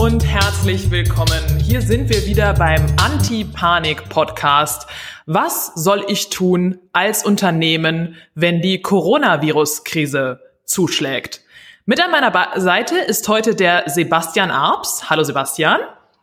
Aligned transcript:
und 0.00 0.24
herzlich 0.24 0.90
willkommen. 0.90 1.58
Hier 1.62 1.82
sind 1.82 2.08
wir 2.08 2.24
wieder 2.24 2.54
beim 2.54 2.86
Anti-Panik-Podcast. 2.96 4.86
Was 5.26 5.72
soll 5.74 6.06
ich 6.08 6.30
tun 6.30 6.78
als 6.94 7.22
Unternehmen, 7.22 8.16
wenn 8.34 8.62
die 8.62 8.80
Coronavirus-Krise 8.80 10.40
zuschlägt? 10.64 11.42
Mit 11.84 12.02
an 12.02 12.10
meiner 12.10 12.32
Seite 12.58 12.96
ist 12.96 13.28
heute 13.28 13.54
der 13.54 13.90
Sebastian 13.90 14.50
Arps. 14.50 15.10
Hallo 15.10 15.22
Sebastian. 15.22 15.80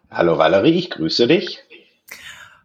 Hallo 0.10 0.40
Valerie, 0.40 0.80
ich 0.80 0.90
grüße 0.90 1.28
dich. 1.28 1.60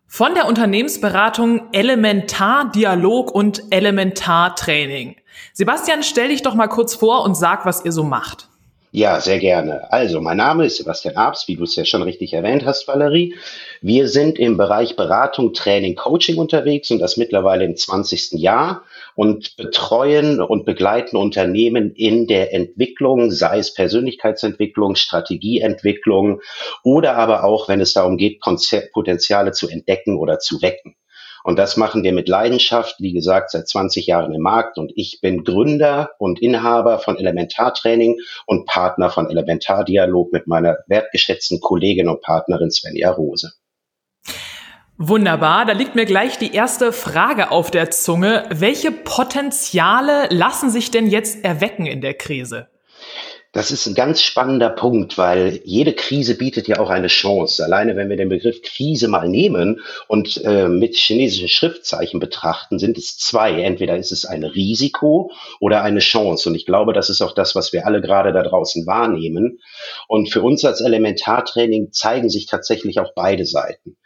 Von 0.06 0.32
der 0.32 0.46
Unternehmensberatung 0.46 1.68
Elementar 1.72 2.72
Dialog 2.72 3.34
und 3.34 3.64
Elementar 3.68 4.56
Training. 4.56 5.16
Sebastian, 5.52 6.04
stell 6.04 6.28
dich 6.28 6.40
doch 6.40 6.54
mal 6.54 6.68
kurz 6.68 6.94
vor 6.94 7.22
und 7.22 7.34
sag, 7.34 7.66
was 7.66 7.84
ihr 7.84 7.92
so 7.92 8.02
macht. 8.02 8.48
Ja, 8.94 9.20
sehr 9.22 9.38
gerne. 9.38 9.90
Also, 9.90 10.20
mein 10.20 10.36
Name 10.36 10.66
ist 10.66 10.76
Sebastian 10.76 11.16
Abs, 11.16 11.48
wie 11.48 11.56
du 11.56 11.64
es 11.64 11.76
ja 11.76 11.84
schon 11.86 12.02
richtig 12.02 12.34
erwähnt 12.34 12.66
hast, 12.66 12.86
Valerie. 12.86 13.34
Wir 13.80 14.06
sind 14.06 14.38
im 14.38 14.58
Bereich 14.58 14.96
Beratung, 14.96 15.54
Training, 15.54 15.94
Coaching 15.94 16.36
unterwegs 16.36 16.90
und 16.90 16.98
das 16.98 17.16
mittlerweile 17.16 17.64
im 17.64 17.74
20. 17.74 18.32
Jahr 18.32 18.84
und 19.14 19.56
betreuen 19.56 20.42
und 20.42 20.66
begleiten 20.66 21.16
Unternehmen 21.16 21.94
in 21.94 22.26
der 22.26 22.52
Entwicklung, 22.52 23.30
sei 23.30 23.60
es 23.60 23.72
Persönlichkeitsentwicklung, 23.72 24.94
Strategieentwicklung 24.94 26.42
oder 26.84 27.16
aber 27.16 27.44
auch, 27.44 27.70
wenn 27.70 27.80
es 27.80 27.94
darum 27.94 28.18
geht, 28.18 28.40
Potenziale 28.92 29.52
zu 29.52 29.70
entdecken 29.70 30.18
oder 30.18 30.38
zu 30.38 30.60
wecken. 30.60 30.96
Und 31.44 31.58
das 31.58 31.76
machen 31.76 32.02
wir 32.02 32.12
mit 32.12 32.28
Leidenschaft, 32.28 32.96
wie 32.98 33.12
gesagt, 33.12 33.50
seit 33.50 33.68
20 33.68 34.06
Jahren 34.06 34.34
im 34.34 34.42
Markt. 34.42 34.78
Und 34.78 34.92
ich 34.94 35.20
bin 35.20 35.44
Gründer 35.44 36.10
und 36.18 36.40
Inhaber 36.40 36.98
von 36.98 37.16
Elementartraining 37.18 38.18
und 38.46 38.66
Partner 38.66 39.10
von 39.10 39.30
Elementardialog 39.30 40.32
mit 40.32 40.46
meiner 40.46 40.78
wertgeschätzten 40.86 41.60
Kollegin 41.60 42.08
und 42.08 42.20
Partnerin 42.22 42.70
Svenja 42.70 43.10
Rose. 43.10 43.52
Wunderbar, 44.98 45.64
da 45.64 45.72
liegt 45.72 45.96
mir 45.96 46.04
gleich 46.04 46.38
die 46.38 46.54
erste 46.54 46.92
Frage 46.92 47.50
auf 47.50 47.70
der 47.70 47.90
Zunge. 47.90 48.44
Welche 48.50 48.92
Potenziale 48.92 50.28
lassen 50.30 50.70
sich 50.70 50.90
denn 50.90 51.08
jetzt 51.08 51.44
erwecken 51.44 51.86
in 51.86 52.00
der 52.00 52.14
Krise? 52.14 52.68
Das 53.52 53.70
ist 53.70 53.86
ein 53.86 53.94
ganz 53.94 54.22
spannender 54.22 54.70
Punkt, 54.70 55.18
weil 55.18 55.60
jede 55.64 55.92
Krise 55.92 56.36
bietet 56.36 56.68
ja 56.68 56.78
auch 56.80 56.88
eine 56.88 57.08
Chance. 57.08 57.62
Alleine 57.62 57.96
wenn 57.96 58.08
wir 58.08 58.16
den 58.16 58.30
Begriff 58.30 58.62
Krise 58.62 59.08
mal 59.08 59.28
nehmen 59.28 59.80
und 60.08 60.42
äh, 60.42 60.68
mit 60.68 60.94
chinesischen 60.96 61.48
Schriftzeichen 61.48 62.18
betrachten, 62.18 62.78
sind 62.78 62.96
es 62.96 63.18
zwei. 63.18 63.60
Entweder 63.60 63.98
ist 63.98 64.10
es 64.10 64.24
ein 64.24 64.42
Risiko 64.42 65.30
oder 65.60 65.82
eine 65.82 66.00
Chance. 66.00 66.48
Und 66.48 66.54
ich 66.54 66.64
glaube, 66.64 66.94
das 66.94 67.10
ist 67.10 67.20
auch 67.20 67.34
das, 67.34 67.54
was 67.54 67.74
wir 67.74 67.86
alle 67.86 68.00
gerade 68.00 68.32
da 68.32 68.42
draußen 68.42 68.86
wahrnehmen. 68.86 69.60
Und 70.08 70.30
für 70.30 70.40
uns 70.40 70.64
als 70.64 70.80
Elementartraining 70.80 71.92
zeigen 71.92 72.30
sich 72.30 72.46
tatsächlich 72.46 73.00
auch 73.00 73.12
beide 73.14 73.44
Seiten 73.44 73.98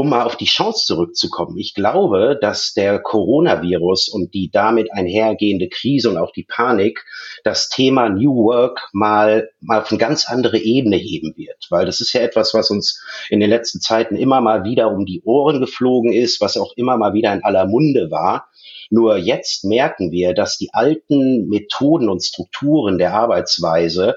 um 0.00 0.08
mal 0.08 0.22
auf 0.22 0.36
die 0.36 0.46
Chance 0.46 0.86
zurückzukommen. 0.86 1.58
Ich 1.58 1.74
glaube, 1.74 2.38
dass 2.40 2.72
der 2.72 3.00
Coronavirus 3.00 4.08
und 4.08 4.32
die 4.32 4.50
damit 4.50 4.90
einhergehende 4.94 5.68
Krise 5.68 6.08
und 6.08 6.16
auch 6.16 6.32
die 6.32 6.44
Panik 6.44 7.04
das 7.44 7.68
Thema 7.68 8.08
New 8.08 8.34
Work 8.46 8.88
mal, 8.94 9.50
mal 9.60 9.82
auf 9.82 9.90
eine 9.90 9.98
ganz 9.98 10.26
andere 10.26 10.56
Ebene 10.56 10.96
heben 10.96 11.34
wird. 11.36 11.66
Weil 11.68 11.84
das 11.84 12.00
ist 12.00 12.14
ja 12.14 12.22
etwas, 12.22 12.54
was 12.54 12.70
uns 12.70 13.04
in 13.28 13.40
den 13.40 13.50
letzten 13.50 13.80
Zeiten 13.82 14.16
immer 14.16 14.40
mal 14.40 14.64
wieder 14.64 14.90
um 14.90 15.04
die 15.04 15.20
Ohren 15.26 15.60
geflogen 15.60 16.14
ist, 16.14 16.40
was 16.40 16.56
auch 16.56 16.72
immer 16.76 16.96
mal 16.96 17.12
wieder 17.12 17.34
in 17.34 17.44
aller 17.44 17.66
Munde 17.66 18.10
war. 18.10 18.48
Nur 18.88 19.18
jetzt 19.18 19.64
merken 19.66 20.12
wir, 20.12 20.32
dass 20.32 20.56
die 20.56 20.72
alten 20.72 21.46
Methoden 21.46 22.08
und 22.08 22.24
Strukturen 22.24 22.96
der 22.96 23.12
Arbeitsweise 23.12 24.16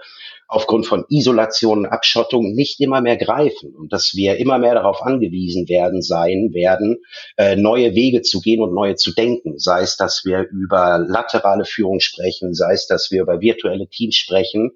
aufgrund 0.54 0.86
von 0.86 1.06
Isolation 1.10 1.80
und 1.80 1.86
Abschottung 1.88 2.54
nicht 2.54 2.80
immer 2.80 3.02
mehr 3.02 3.18
greifen 3.18 3.76
und 3.76 3.92
dass 3.92 4.14
wir 4.14 4.38
immer 4.38 4.60
mehr 4.60 4.76
darauf 4.76 5.02
angewiesen 5.02 5.68
werden 5.68 6.02
sein 6.04 6.52
werden, 6.54 6.98
äh, 7.38 7.56
neue 7.56 7.96
Wege 7.96 8.22
zu 8.22 8.40
gehen 8.40 8.62
und 8.62 8.74
neue 8.74 8.96
zu 8.96 9.14
denken. 9.14 9.58
Sei 9.58 9.82
es, 9.82 9.98
dass 9.98 10.26
wir 10.26 10.48
über 10.52 11.00
laterale 11.00 11.66
Führung 11.66 12.00
sprechen, 12.00 12.54
sei 12.54 12.74
es, 12.74 12.86
dass 12.86 13.10
wir 13.10 13.24
über 13.24 13.42
virtuelle 13.42 13.88
Teams 13.88 14.16
sprechen. 14.16 14.72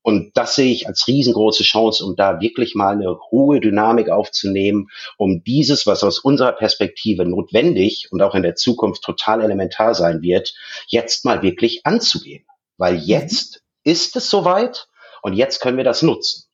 Und 0.00 0.32
das 0.34 0.56
sehe 0.56 0.72
ich 0.72 0.88
als 0.88 1.06
riesengroße 1.06 1.62
Chance, 1.62 2.04
um 2.04 2.16
da 2.16 2.40
wirklich 2.40 2.74
mal 2.74 2.94
eine 2.94 3.16
hohe 3.30 3.60
Dynamik 3.60 4.08
aufzunehmen, 4.08 4.88
um 5.18 5.44
dieses, 5.44 5.86
was 5.86 6.02
aus 6.02 6.18
unserer 6.20 6.52
Perspektive 6.52 7.24
notwendig 7.24 8.08
und 8.10 8.22
auch 8.22 8.34
in 8.34 8.42
der 8.42 8.56
Zukunft 8.56 9.02
total 9.02 9.42
elementar 9.42 9.94
sein 9.94 10.22
wird, 10.22 10.54
jetzt 10.88 11.24
mal 11.26 11.42
wirklich 11.42 11.84
anzugehen. 11.84 12.44
Weil 12.78 12.94
mhm. 12.94 13.02
jetzt 13.04 13.62
ist 13.84 14.16
es 14.16 14.30
soweit 14.30 14.88
und 15.22 15.32
jetzt 15.32 15.60
können 15.60 15.78
wir 15.78 15.84
das 15.84 16.02
nutzen. 16.02 16.44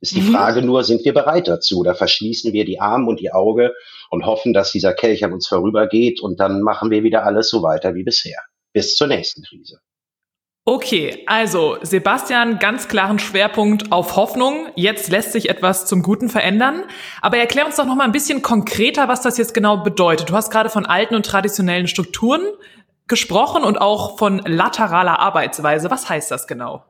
Ist 0.00 0.16
die 0.16 0.20
mhm. 0.20 0.32
Frage 0.34 0.60
nur, 0.60 0.84
sind 0.84 1.04
wir 1.04 1.14
bereit 1.14 1.48
dazu? 1.48 1.78
Oder 1.78 1.94
verschließen 1.94 2.52
wir 2.52 2.64
die 2.64 2.80
Arme 2.80 3.08
und 3.08 3.20
die 3.20 3.32
Auge 3.32 3.72
und 4.10 4.26
hoffen, 4.26 4.52
dass 4.52 4.72
dieser 4.72 4.92
Kelch 4.92 5.24
an 5.24 5.32
uns 5.32 5.46
vorübergeht 5.46 6.20
und 6.20 6.40
dann 6.40 6.60
machen 6.60 6.90
wir 6.90 7.02
wieder 7.02 7.24
alles 7.24 7.48
so 7.48 7.62
weiter 7.62 7.94
wie 7.94 8.02
bisher. 8.02 8.38
Bis 8.72 8.96
zur 8.96 9.06
nächsten 9.06 9.42
Krise. 9.42 9.78
Okay, 10.66 11.24
also 11.26 11.76
Sebastian, 11.82 12.58
ganz 12.58 12.88
klaren 12.88 13.18
Schwerpunkt 13.18 13.92
auf 13.92 14.16
Hoffnung. 14.16 14.68
Jetzt 14.76 15.10
lässt 15.10 15.32
sich 15.32 15.50
etwas 15.50 15.86
zum 15.86 16.02
Guten 16.02 16.30
verändern. 16.30 16.84
Aber 17.20 17.36
erklär 17.36 17.66
uns 17.66 17.76
doch 17.76 17.84
noch 17.84 17.96
mal 17.96 18.04
ein 18.04 18.12
bisschen 18.12 18.40
konkreter, 18.40 19.06
was 19.06 19.20
das 19.20 19.36
jetzt 19.36 19.52
genau 19.52 19.78
bedeutet. 19.78 20.30
Du 20.30 20.34
hast 20.34 20.50
gerade 20.50 20.70
von 20.70 20.86
alten 20.86 21.14
und 21.14 21.26
traditionellen 21.26 21.86
Strukturen 21.86 22.42
gesprochen 23.08 23.62
und 23.62 23.78
auch 23.78 24.18
von 24.18 24.38
lateraler 24.38 25.18
Arbeitsweise. 25.18 25.90
Was 25.90 26.08
heißt 26.08 26.30
das 26.30 26.46
genau? 26.46 26.82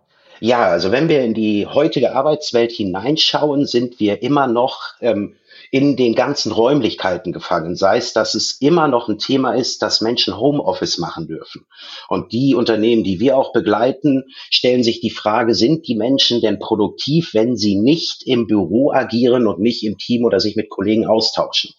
Ja, 0.47 0.67
also 0.69 0.93
wenn 0.93 1.09
wir 1.09 1.23
in 1.23 1.33
die 1.33 1.67
heutige 1.67 2.15
Arbeitswelt 2.15 2.71
hineinschauen, 2.71 3.65
sind 3.65 3.99
wir 3.99 4.21
immer 4.21 4.47
noch 4.47 4.93
ähm, 5.01 5.37
in 5.71 5.97
den 5.97 6.15
ganzen 6.15 6.53
Räumlichkeiten 6.53 7.33
gefangen. 7.33 7.77
Sei 7.77 7.97
es, 7.97 8.13
dass 8.13 8.35
es 8.35 8.51
immer 8.61 8.87
noch 8.87 9.09
ein 9.09 9.17
Thema 9.17 9.55
ist, 9.55 9.81
dass 9.81 10.03
Menschen 10.03 10.37
Homeoffice 10.37 10.99
machen 10.99 11.29
dürfen. 11.29 11.65
Und 12.11 12.33
die 12.35 12.55
Unternehmen, 12.55 13.05
die 13.05 13.21
wir 13.21 13.39
auch 13.39 13.55
begleiten, 13.55 14.25
stellen 14.51 14.83
sich 14.83 15.01
die 15.01 15.09
Frage, 15.09 15.55
sind 15.55 15.89
die 15.89 15.97
Menschen 15.97 16.43
denn 16.43 16.59
produktiv, 16.59 17.33
wenn 17.33 17.57
sie 17.57 17.77
nicht 17.77 18.23
im 18.27 18.47
Büro 18.47 18.93
agieren 18.93 19.47
und 19.47 19.61
nicht 19.61 19.83
im 19.83 19.97
Team 19.97 20.27
oder 20.27 20.41
sich 20.41 20.57
mit 20.57 20.69
Kollegen 20.69 21.07
austauschen? 21.07 21.71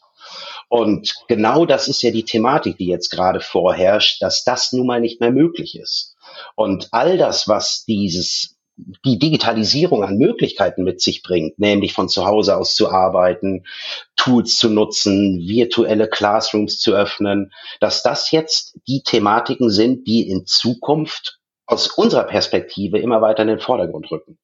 Und 0.70 1.14
genau 1.28 1.68
das 1.68 1.88
ist 1.88 2.02
ja 2.02 2.10
die 2.10 2.26
Thematik, 2.26 2.80
die 2.80 2.88
jetzt 2.88 3.12
gerade 3.12 3.42
vorherrscht, 3.42 4.24
dass 4.24 4.44
das 4.44 4.74
nun 4.74 4.88
mal 4.88 5.02
nicht 5.02 5.22
mehr 5.22 5.32
möglich 5.32 5.78
ist. 5.80 6.16
Und 6.56 6.90
all 6.92 7.20
das, 7.20 7.48
was 7.48 7.86
dieses 7.86 8.55
die 8.78 9.20
Digitalisierung 9.20 10.04
an 10.04 10.18
Möglichkeiten 10.18 10.84
mit 10.84 11.02
sich 11.02 11.24
bringt, 11.24 11.60
nämlich 11.60 11.94
von 11.94 12.10
zu 12.10 12.26
Hause 12.26 12.58
aus 12.58 12.76
zu 12.76 12.90
arbeiten, 12.90 13.66
Tools 14.16 14.58
zu 14.58 14.70
nutzen, 14.70 15.40
virtuelle 15.40 16.10
Classrooms 16.10 16.80
zu 16.80 16.94
öffnen, 16.94 17.52
dass 17.80 18.04
das 18.04 18.32
jetzt 18.32 18.78
die 18.88 19.02
Thematiken 19.02 19.70
sind, 19.70 20.08
die 20.08 20.28
in 20.28 20.46
Zukunft 20.46 21.40
aus 21.66 21.88
unserer 21.88 22.24
Perspektive 22.24 23.00
immer 23.00 23.22
weiter 23.22 23.44
in 23.44 23.50
den 23.50 23.60
Vordergrund 23.60 24.12
rücken. 24.12 24.38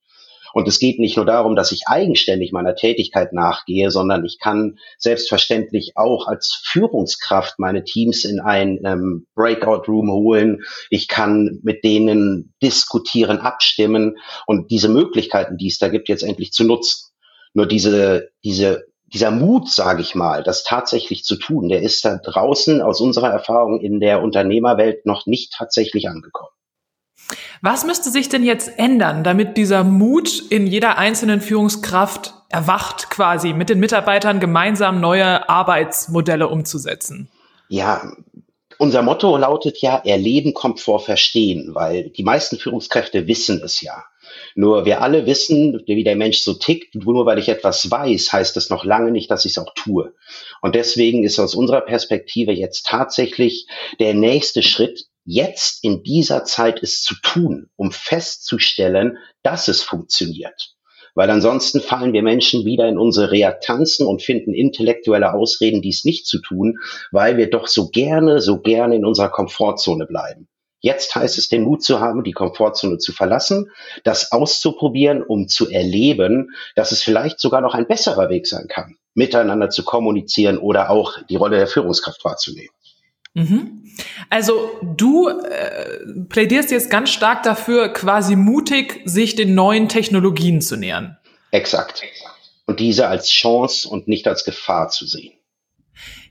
Und 0.54 0.68
es 0.68 0.80
geht 0.80 1.00
nicht 1.00 1.18
nur 1.18 1.26
darum, 1.26 1.56
dass 1.56 1.72
ich 1.72 1.88
eigenständig 1.88 2.52
meiner 2.52 2.76
Tätigkeit 2.76 3.34
nachgehe, 3.34 3.92
sondern 3.92 4.26
ich 4.26 4.40
kann 4.40 4.78
selbstverständlich 4.98 5.94
auch 5.96 6.28
als 6.28 6.62
Führungskraft 6.66 7.60
meine 7.60 7.84
Teams 7.84 8.26
in 8.26 8.40
ein 8.40 8.80
ähm, 8.86 9.28
Breakout 9.36 9.84
Room 9.88 10.12
holen. 10.12 10.62
Ich 10.90 11.08
kann 11.08 11.60
mit 11.64 11.84
denen 11.84 12.54
diskutieren, 12.62 13.40
abstimmen 13.40 14.18
und 14.46 14.72
diese 14.72 14.90
Möglichkeiten, 14.90 15.58
die 15.58 15.68
es 15.68 15.80
da 15.80 15.90
gibt, 15.90 16.10
jetzt 16.10 16.24
endlich 16.24 16.52
zu 16.52 16.64
nutzen. 16.64 17.10
Nur 17.54 17.68
diese, 17.68 18.30
diese 18.44 18.86
dieser 19.14 19.32
Mut, 19.32 19.70
sage 19.70 20.02
ich 20.02 20.16
mal, 20.16 20.42
das 20.42 20.64
tatsächlich 20.64 21.24
zu 21.24 21.36
tun, 21.36 21.68
der 21.68 21.82
ist 21.82 22.06
da 22.06 22.18
draußen 22.18 22.82
aus 22.82 23.02
unserer 23.02 23.30
Erfahrung 23.30 23.82
in 23.82 24.00
der 24.00 24.22
Unternehmerwelt 24.22 25.06
noch 25.06 25.26
nicht 25.26 25.52
tatsächlich 25.52 26.08
angekommen. 26.08 26.52
Was 27.62 27.86
müsste 27.86 28.10
sich 28.10 28.30
denn 28.30 28.44
jetzt 28.44 28.78
ändern, 28.78 29.24
damit 29.24 29.58
dieser 29.58 29.84
Mut 29.84 30.44
in 30.50 30.68
jeder 30.68 30.98
einzelnen 30.98 31.42
Führungskraft 31.42 32.34
erwacht, 32.50 33.10
quasi 33.10 33.54
mit 33.54 33.70
den 33.70 33.80
Mitarbeitern 33.80 34.40
gemeinsam 34.40 35.00
neue 35.00 35.48
Arbeitsmodelle 35.48 36.48
umzusetzen? 36.48 37.30
Ja, 37.70 38.12
unser 38.78 39.04
Motto 39.04 39.38
lautet 39.38 39.82
ja, 39.82 40.02
Erleben 40.04 40.54
kommt 40.54 40.80
vor 40.80 41.00
Verstehen, 41.00 41.76
weil 41.76 42.10
die 42.10 42.24
meisten 42.24 42.58
Führungskräfte 42.58 43.28
wissen 43.28 43.62
es 43.64 43.82
ja. 43.82 44.04
Nur 44.56 44.86
wir 44.86 45.02
alle 45.02 45.26
wissen, 45.26 45.82
wie 45.86 46.04
der 46.04 46.16
Mensch 46.16 46.40
so 46.40 46.54
tickt. 46.54 46.96
Nur 46.96 47.26
weil 47.26 47.40
ich 47.40 47.50
etwas 47.50 47.90
weiß, 47.90 48.34
heißt 48.34 48.56
das 48.56 48.70
noch 48.70 48.84
lange 48.84 49.12
nicht, 49.12 49.30
dass 49.30 49.46
ich 49.46 49.52
es 49.52 49.58
auch 49.58 49.74
tue. 49.76 50.14
Und 50.62 50.76
deswegen 50.76 51.24
ist 51.24 51.40
aus 51.40 51.56
unserer 51.56 51.82
Perspektive 51.82 52.52
jetzt 52.52 52.86
tatsächlich 52.88 53.68
der 54.00 54.14
nächste 54.14 54.64
Schritt, 54.64 55.06
jetzt 55.26 55.84
in 55.84 56.04
dieser 56.04 56.44
Zeit 56.44 56.82
es 56.82 57.02
zu 57.02 57.16
tun, 57.22 57.70
um 57.76 57.92
festzustellen, 57.92 59.18
dass 59.44 59.68
es 59.68 59.82
funktioniert. 59.82 60.76
Weil 61.14 61.30
ansonsten 61.30 61.82
fallen 61.82 62.14
wir 62.14 62.24
Menschen 62.24 62.66
wieder 62.66 62.88
in 62.88 62.98
unsere 62.98 63.32
Reaktanzen 63.32 64.08
und 64.08 64.22
finden 64.22 64.54
intellektuelle 64.54 65.34
Ausreden, 65.34 65.82
dies 65.82 66.06
nicht 66.06 66.26
zu 66.26 66.40
tun, 66.42 66.78
weil 67.12 67.38
wir 67.38 67.50
doch 67.50 67.68
so 67.68 67.90
gerne, 67.90 68.40
so 68.40 68.60
gerne 68.62 68.96
in 68.96 69.06
unserer 69.06 69.30
Komfortzone 69.30 70.06
bleiben. 70.06 70.48
Jetzt 70.80 71.14
heißt 71.14 71.38
es, 71.38 71.48
den 71.48 71.64
Mut 71.64 71.84
zu 71.84 72.00
haben, 72.00 72.24
die 72.24 72.32
Komfortzone 72.32 72.98
zu 72.98 73.12
verlassen, 73.14 73.70
das 74.04 74.32
auszuprobieren, 74.32 75.22
um 75.22 75.48
zu 75.48 75.70
erleben, 75.70 76.50
dass 76.76 76.92
es 76.92 77.04
vielleicht 77.04 77.40
sogar 77.40 77.62
noch 77.62 77.76
ein 77.76 77.88
besserer 77.88 78.30
Weg 78.30 78.48
sein 78.48 78.68
kann, 78.68 78.98
miteinander 79.14 79.70
zu 79.70 79.84
kommunizieren 79.84 80.58
oder 80.58 80.90
auch 80.90 81.22
die 81.30 81.36
Rolle 81.36 81.58
der 81.58 81.68
Führungskraft 81.68 82.26
wahrzunehmen. 82.26 82.74
Mhm. 83.34 83.84
Also 84.30 84.80
du 84.82 85.30
äh, 85.30 86.00
plädierst 86.30 86.72
jetzt 86.72 86.90
ganz 86.90 87.10
stark 87.10 87.44
dafür, 87.44 87.90
quasi 87.90 88.36
mutig 88.36 89.02
sich 89.06 89.36
den 89.36 89.56
neuen 89.56 89.90
Technologien 89.90 90.62
zu 90.62 90.78
nähern. 90.78 91.18
Exakt. 91.52 92.02
Und 92.66 92.80
diese 92.80 93.08
als 93.08 93.30
Chance 93.30 93.88
und 93.90 94.08
nicht 94.08 94.28
als 94.28 94.46
Gefahr 94.46 94.90
zu 94.90 95.06
sehen. 95.06 95.34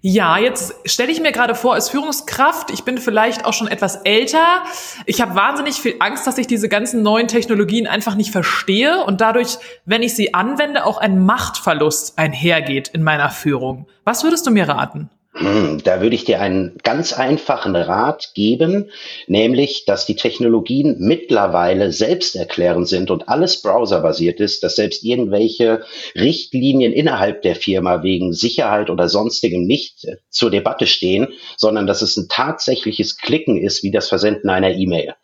Ja, 0.02 0.38
jetzt 0.38 0.74
stelle 0.86 1.12
ich 1.12 1.20
mir 1.20 1.30
gerade 1.30 1.54
vor, 1.54 1.74
als 1.74 1.90
Führungskraft, 1.90 2.70
ich 2.70 2.84
bin 2.84 2.96
vielleicht 2.96 3.44
auch 3.44 3.52
schon 3.52 3.68
etwas 3.68 3.96
älter, 3.96 4.64
ich 5.04 5.20
habe 5.20 5.34
wahnsinnig 5.34 5.74
viel 5.74 5.96
Angst, 6.00 6.26
dass 6.26 6.38
ich 6.38 6.46
diese 6.46 6.70
ganzen 6.70 7.02
neuen 7.02 7.28
Technologien 7.28 7.86
einfach 7.86 8.14
nicht 8.14 8.30
verstehe 8.30 9.04
und 9.04 9.20
dadurch, 9.20 9.58
wenn 9.84 10.02
ich 10.02 10.14
sie 10.14 10.32
anwende, 10.32 10.86
auch 10.86 10.96
ein 10.96 11.22
Machtverlust 11.22 12.18
einhergeht 12.18 12.88
in 12.88 13.02
meiner 13.02 13.28
Führung. 13.28 13.88
Was 14.04 14.24
würdest 14.24 14.46
du 14.46 14.50
mir 14.50 14.66
raten? 14.66 15.10
Hm, 15.32 15.80
da 15.84 16.02
würde 16.02 16.16
ich 16.16 16.24
dir 16.24 16.40
einen 16.40 16.76
ganz 16.82 17.12
einfachen 17.12 17.76
Rat 17.76 18.32
geben, 18.34 18.90
nämlich, 19.28 19.84
dass 19.84 20.04
die 20.04 20.16
Technologien 20.16 20.96
mittlerweile 20.98 21.92
selbsterklärend 21.92 22.88
sind 22.88 23.12
und 23.12 23.28
alles 23.28 23.62
browserbasiert 23.62 24.40
ist, 24.40 24.64
dass 24.64 24.74
selbst 24.74 25.04
irgendwelche 25.04 25.84
Richtlinien 26.16 26.92
innerhalb 26.92 27.42
der 27.42 27.54
Firma 27.54 28.02
wegen 28.02 28.32
Sicherheit 28.32 28.90
oder 28.90 29.08
sonstigem 29.08 29.66
nicht 29.66 30.04
zur 30.30 30.50
Debatte 30.50 30.88
stehen, 30.88 31.28
sondern 31.56 31.86
dass 31.86 32.02
es 32.02 32.16
ein 32.16 32.26
tatsächliches 32.28 33.16
Klicken 33.16 33.56
ist, 33.56 33.84
wie 33.84 33.92
das 33.92 34.08
Versenden 34.08 34.50
einer 34.50 34.72
E-Mail. 34.72 35.14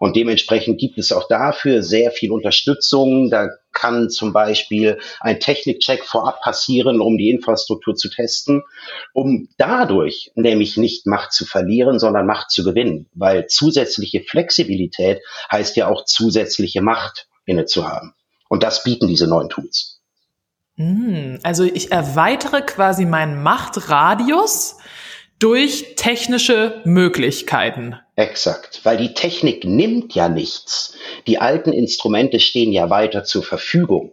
Und 0.00 0.16
dementsprechend 0.16 0.80
gibt 0.80 0.96
es 0.96 1.12
auch 1.12 1.28
dafür 1.28 1.82
sehr 1.82 2.10
viel 2.10 2.32
Unterstützung. 2.32 3.28
Da 3.28 3.50
kann 3.72 4.08
zum 4.08 4.32
Beispiel 4.32 4.98
ein 5.20 5.40
Technikcheck 5.40 6.06
vorab 6.06 6.40
passieren, 6.40 7.02
um 7.02 7.18
die 7.18 7.28
Infrastruktur 7.28 7.94
zu 7.94 8.08
testen, 8.08 8.62
um 9.12 9.50
dadurch 9.58 10.32
nämlich 10.36 10.78
nicht 10.78 11.06
Macht 11.06 11.34
zu 11.34 11.44
verlieren, 11.44 11.98
sondern 11.98 12.24
Macht 12.24 12.50
zu 12.50 12.64
gewinnen. 12.64 13.10
Weil 13.12 13.46
zusätzliche 13.48 14.22
Flexibilität 14.22 15.20
heißt 15.52 15.76
ja 15.76 15.86
auch 15.86 16.06
zusätzliche 16.06 16.80
Macht 16.80 17.28
inne 17.44 17.66
zu 17.66 17.86
haben. 17.86 18.14
Und 18.48 18.62
das 18.62 18.82
bieten 18.82 19.06
diese 19.06 19.26
neuen 19.26 19.50
Tools. 19.50 20.00
Hm, 20.76 21.40
also 21.42 21.62
ich 21.62 21.92
erweitere 21.92 22.62
quasi 22.62 23.04
meinen 23.04 23.42
Machtradius 23.42 24.78
durch 25.40 25.94
technische 25.96 26.82
Möglichkeiten. 26.84 27.96
Exakt, 28.14 28.80
weil 28.84 28.98
die 28.98 29.14
Technik 29.14 29.64
nimmt 29.64 30.14
ja 30.14 30.28
nichts. 30.28 30.94
Die 31.26 31.38
alten 31.38 31.72
Instrumente 31.72 32.38
stehen 32.38 32.72
ja 32.72 32.90
weiter 32.90 33.24
zur 33.24 33.42
Verfügung, 33.42 34.12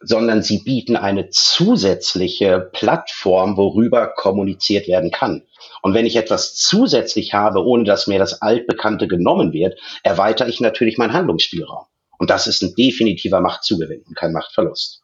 sondern 0.00 0.42
sie 0.42 0.58
bieten 0.58 0.96
eine 0.96 1.28
zusätzliche 1.28 2.70
Plattform, 2.72 3.58
worüber 3.58 4.08
kommuniziert 4.08 4.88
werden 4.88 5.10
kann. 5.10 5.42
Und 5.82 5.92
wenn 5.92 6.06
ich 6.06 6.16
etwas 6.16 6.56
zusätzlich 6.56 7.34
habe, 7.34 7.64
ohne 7.64 7.84
dass 7.84 8.06
mir 8.06 8.18
das 8.18 8.40
Altbekannte 8.40 9.06
genommen 9.06 9.52
wird, 9.52 9.78
erweitere 10.02 10.48
ich 10.48 10.60
natürlich 10.60 10.96
meinen 10.96 11.12
Handlungsspielraum. 11.12 11.84
Und 12.18 12.30
das 12.30 12.46
ist 12.46 12.62
ein 12.62 12.74
definitiver 12.76 13.40
Machtzugewinn 13.40 14.04
und 14.08 14.16
kein 14.16 14.32
Machtverlust. 14.32 15.02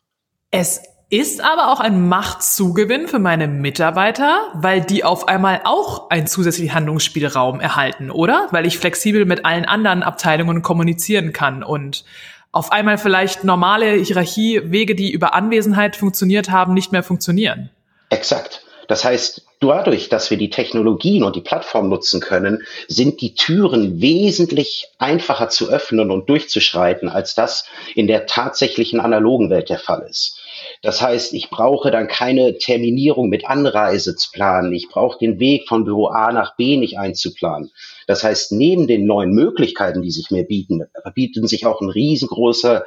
Es 0.50 0.80
ist 1.10 1.42
aber 1.42 1.72
auch 1.72 1.80
ein 1.80 2.06
Machtzugewinn 2.06 3.08
für 3.08 3.18
meine 3.18 3.48
Mitarbeiter, 3.48 4.52
weil 4.54 4.82
die 4.82 5.04
auf 5.04 5.26
einmal 5.26 5.62
auch 5.64 6.10
einen 6.10 6.26
zusätzlichen 6.26 6.74
Handlungsspielraum 6.74 7.60
erhalten, 7.60 8.10
oder? 8.10 8.48
Weil 8.50 8.66
ich 8.66 8.78
flexibel 8.78 9.24
mit 9.24 9.44
allen 9.46 9.64
anderen 9.64 10.02
Abteilungen 10.02 10.60
kommunizieren 10.60 11.32
kann 11.32 11.62
und 11.62 12.04
auf 12.52 12.72
einmal 12.72 12.98
vielleicht 12.98 13.44
normale 13.44 13.92
Hierarchiewege, 13.92 14.94
die 14.94 15.10
über 15.10 15.34
Anwesenheit 15.34 15.96
funktioniert 15.96 16.50
haben, 16.50 16.74
nicht 16.74 16.92
mehr 16.92 17.02
funktionieren. 17.02 17.70
Exakt. 18.10 18.62
Das 18.86 19.04
heißt, 19.04 19.42
dadurch, 19.60 20.08
dass 20.08 20.30
wir 20.30 20.38
die 20.38 20.48
Technologien 20.48 21.22
und 21.22 21.36
die 21.36 21.42
Plattform 21.42 21.90
nutzen 21.90 22.20
können, 22.20 22.62
sind 22.86 23.20
die 23.20 23.34
Türen 23.34 24.00
wesentlich 24.00 24.88
einfacher 24.98 25.50
zu 25.50 25.68
öffnen 25.68 26.10
und 26.10 26.28
durchzuschreiten, 26.30 27.10
als 27.10 27.34
das 27.34 27.66
in 27.94 28.06
der 28.06 28.26
tatsächlichen 28.26 29.00
analogen 29.00 29.50
Welt 29.50 29.68
der 29.68 29.78
Fall 29.78 30.06
ist. 30.08 30.37
Das 30.82 31.02
heißt, 31.02 31.34
ich 31.34 31.50
brauche 31.50 31.90
dann 31.90 32.08
keine 32.08 32.58
Terminierung 32.58 33.28
mit 33.28 33.46
Anreise 33.46 34.16
zu 34.16 34.30
planen. 34.32 34.72
Ich 34.72 34.88
brauche 34.88 35.18
den 35.18 35.38
Weg 35.40 35.68
von 35.68 35.84
Büro 35.84 36.06
A 36.08 36.32
nach 36.32 36.56
B 36.56 36.76
nicht 36.76 36.98
einzuplanen. 36.98 37.70
Das 38.06 38.24
heißt, 38.24 38.52
neben 38.52 38.86
den 38.86 39.06
neuen 39.06 39.32
Möglichkeiten, 39.32 40.02
die 40.02 40.10
sich 40.10 40.30
mir 40.30 40.44
bieten, 40.44 40.84
bieten 41.14 41.46
sich 41.46 41.66
auch 41.66 41.80
eine 41.80 41.94
riesengroße, 41.94 42.84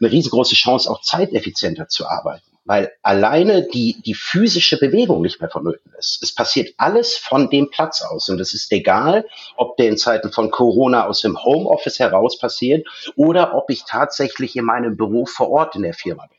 eine 0.00 0.12
riesengroße 0.12 0.54
Chance, 0.54 0.90
auch 0.90 1.00
zeiteffizienter 1.00 1.88
zu 1.88 2.06
arbeiten 2.06 2.42
weil 2.64 2.92
alleine 3.02 3.66
die, 3.68 4.00
die 4.04 4.14
physische 4.14 4.78
Bewegung 4.78 5.22
nicht 5.22 5.40
mehr 5.40 5.50
vonnöten 5.50 5.92
ist. 5.98 6.22
Es 6.22 6.34
passiert 6.34 6.74
alles 6.78 7.16
von 7.16 7.50
dem 7.50 7.70
Platz 7.70 8.02
aus 8.02 8.28
und 8.28 8.40
es 8.40 8.54
ist 8.54 8.72
egal, 8.72 9.26
ob 9.56 9.76
der 9.76 9.88
in 9.88 9.98
Zeiten 9.98 10.32
von 10.32 10.50
Corona 10.50 11.06
aus 11.06 11.20
dem 11.20 11.42
Homeoffice 11.42 11.98
heraus 11.98 12.38
passiert 12.38 12.86
oder 13.16 13.54
ob 13.54 13.70
ich 13.70 13.84
tatsächlich 13.84 14.56
in 14.56 14.64
meinem 14.64 14.96
Büro 14.96 15.26
vor 15.26 15.50
Ort 15.50 15.76
in 15.76 15.82
der 15.82 15.94
Firma 15.94 16.26
bin. 16.26 16.38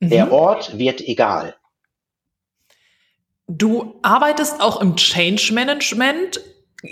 Mhm. 0.00 0.10
Der 0.10 0.32
Ort 0.32 0.78
wird 0.78 1.00
egal. 1.00 1.56
Du 3.48 3.98
arbeitest 4.02 4.60
auch 4.60 4.80
im 4.80 4.96
Change 4.96 5.52
Management. 5.52 6.40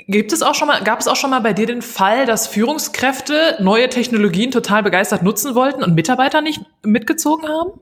Gibt 0.09 0.33
es 0.33 0.43
auch 0.43 0.55
schon 0.55 0.69
mal, 0.69 0.83
gab 0.83 1.01
es 1.01 1.07
auch 1.07 1.15
schon 1.15 1.31
mal 1.31 1.41
bei 1.41 1.53
dir 1.53 1.67
den 1.67 1.83
Fall, 1.83 2.27
dass 2.27 2.49
Führungskräfte 2.49 3.59
neue 3.61 3.89
Technologien 3.89 4.51
total 4.51 4.83
begeistert 4.83 5.23
nutzen 5.23 5.55
wollten 5.55 5.85
und 5.85 5.95
Mitarbeiter 5.95 6.41
nicht 6.41 6.61
mitgezogen 6.83 7.47
haben? 7.47 7.79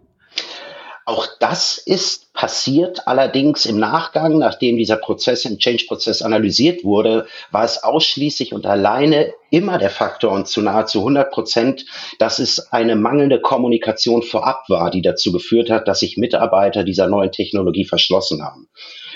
Auch 1.06 1.26
das 1.38 1.76
ist 1.76 2.32
passiert. 2.32 3.06
Allerdings 3.06 3.66
im 3.66 3.78
Nachgang, 3.78 4.38
nachdem 4.38 4.78
dieser 4.78 4.96
Prozess 4.96 5.44
im 5.44 5.58
Change-Prozess 5.58 6.22
analysiert 6.22 6.82
wurde, 6.82 7.26
war 7.50 7.64
es 7.64 7.82
ausschließlich 7.82 8.54
und 8.54 8.64
alleine 8.64 9.34
immer 9.50 9.78
der 9.78 9.90
Faktor 9.90 10.32
und 10.32 10.48
zu 10.48 10.62
nahezu 10.62 11.00
100 11.00 11.30
Prozent, 11.30 11.84
dass 12.18 12.38
es 12.38 12.72
eine 12.72 12.96
mangelnde 12.96 13.40
Kommunikation 13.40 14.22
vorab 14.22 14.64
war, 14.68 14.90
die 14.90 15.02
dazu 15.02 15.30
geführt 15.30 15.68
hat, 15.70 15.88
dass 15.88 16.00
sich 16.00 16.16
Mitarbeiter 16.16 16.84
dieser 16.84 17.06
neuen 17.06 17.32
Technologie 17.32 17.84
verschlossen 17.84 18.42
haben. 18.42 18.68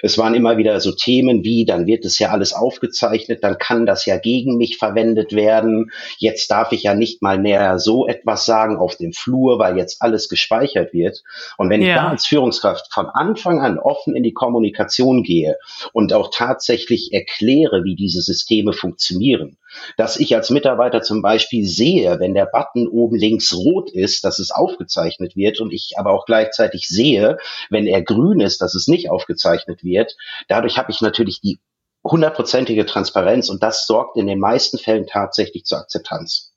Es 0.02 0.18
waren 0.18 0.34
immer 0.34 0.56
wieder 0.56 0.80
so 0.80 0.92
Themen 0.92 1.44
wie, 1.44 1.64
dann 1.64 1.86
wird 1.86 2.04
es 2.04 2.18
ja 2.18 2.30
alles 2.30 2.52
aufgezeichnet, 2.52 3.42
dann 3.42 3.58
kann 3.58 3.86
das 3.86 4.06
ja 4.06 4.18
gegen 4.18 4.56
mich 4.56 4.78
verwendet 4.78 5.32
werden. 5.32 5.90
Jetzt 6.18 6.50
darf 6.50 6.72
ich 6.72 6.82
ja 6.82 6.94
nicht 6.94 7.22
mal 7.22 7.38
mehr 7.38 7.78
so 7.78 8.06
etwas 8.06 8.44
sagen 8.44 8.76
auf 8.76 8.96
dem 8.96 9.12
Flur, 9.12 9.58
weil 9.58 9.76
jetzt 9.76 10.02
alles 10.02 10.28
gespeichert 10.28 10.92
wird. 10.92 11.22
Und 11.56 11.70
wenn 11.70 11.82
ja. 11.82 11.88
ich 11.88 11.94
da 11.94 12.08
als 12.08 12.26
Führungskraft 12.26 12.92
von 12.92 13.06
Anfang 13.06 13.60
an 13.60 13.78
offen 13.78 14.14
in 14.16 14.22
die 14.22 14.32
Kommunikation 14.32 15.22
gehe 15.22 15.56
und 15.92 16.12
auch 16.12 16.30
tatsächlich 16.32 17.12
erkläre, 17.12 17.84
wie 17.84 17.96
diese 17.96 18.22
Systeme 18.22 18.72
funktionieren, 18.72 19.56
dass 19.96 20.18
ich 20.18 20.34
als 20.34 20.50
Mitarbeiter 20.50 21.02
zum 21.02 21.22
Beispiel 21.22 21.66
sehe, 21.66 22.18
wenn 22.20 22.34
der 22.34 22.46
Button 22.46 22.88
oben 22.88 23.16
links 23.16 23.54
rot 23.54 23.90
ist, 23.90 24.24
dass 24.24 24.38
es 24.38 24.50
aufgezeichnet 24.50 25.36
wird 25.36 25.60
und 25.60 25.72
ich 25.72 25.94
aber 25.96 26.12
auch 26.12 26.26
gleichzeitig 26.26 26.88
sehe, 26.88 27.38
wenn 27.70 27.86
er 27.86 28.02
grün 28.02 28.40
ist, 28.40 28.60
dass 28.60 28.74
es 28.74 28.88
nicht 28.88 29.10
aufgezeichnet 29.10 29.84
wird. 29.84 30.16
Dadurch 30.48 30.78
habe 30.78 30.90
ich 30.90 31.00
natürlich 31.00 31.40
die 31.40 31.58
hundertprozentige 32.04 32.86
Transparenz 32.86 33.48
und 33.48 33.62
das 33.62 33.86
sorgt 33.86 34.16
in 34.16 34.26
den 34.26 34.38
meisten 34.38 34.78
Fällen 34.78 35.06
tatsächlich 35.06 35.64
zur 35.64 35.78
Akzeptanz. 35.78 36.47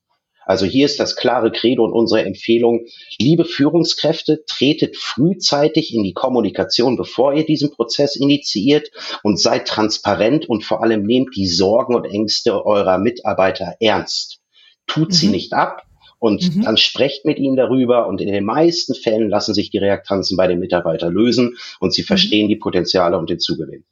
Also 0.52 0.66
hier 0.66 0.86
ist 0.86 1.00
das 1.00 1.16
klare 1.16 1.50
Credo 1.50 1.86
und 1.86 1.94
unsere 1.94 2.26
Empfehlung, 2.26 2.86
liebe 3.18 3.46
Führungskräfte, 3.46 4.44
tretet 4.46 4.98
frühzeitig 4.98 5.96
in 5.96 6.04
die 6.04 6.12
Kommunikation, 6.12 6.98
bevor 6.98 7.34
ihr 7.34 7.46
diesen 7.46 7.72
Prozess 7.72 8.18
initiiert 8.18 8.92
und 9.24 9.40
seid 9.40 9.66
transparent 9.66 10.50
und 10.50 10.66
vor 10.66 10.84
allem 10.84 11.06
nehmt 11.06 11.38
die 11.38 11.48
Sorgen 11.48 11.96
und 11.96 12.04
Ängste 12.04 12.66
eurer 12.66 12.98
Mitarbeiter 12.98 13.76
ernst. 13.80 14.42
Tut 14.88 15.12
mhm. 15.12 15.14
sie 15.14 15.28
nicht 15.30 15.54
ab, 15.54 15.84
und 16.20 16.54
mhm. 16.54 16.64
dann 16.64 16.76
sprecht 16.76 17.24
mit 17.24 17.40
ihnen 17.40 17.56
darüber 17.56 18.08
und 18.08 18.20
in 18.20 18.30
den 18.32 18.44
meisten 18.44 18.94
Fällen 18.94 19.30
lassen 19.30 19.54
sich 19.54 19.70
die 19.70 19.78
Reaktanzen 19.78 20.36
bei 20.36 20.48
den 20.48 20.60
Mitarbeitern 20.60 21.14
lösen 21.14 21.56
und 21.80 21.94
sie 21.94 22.02
mhm. 22.02 22.08
verstehen 22.08 22.50
die 22.50 22.58
Potenziale 22.58 23.18
und 23.18 23.30
den 23.30 23.40
Zugewinn. 23.40 23.86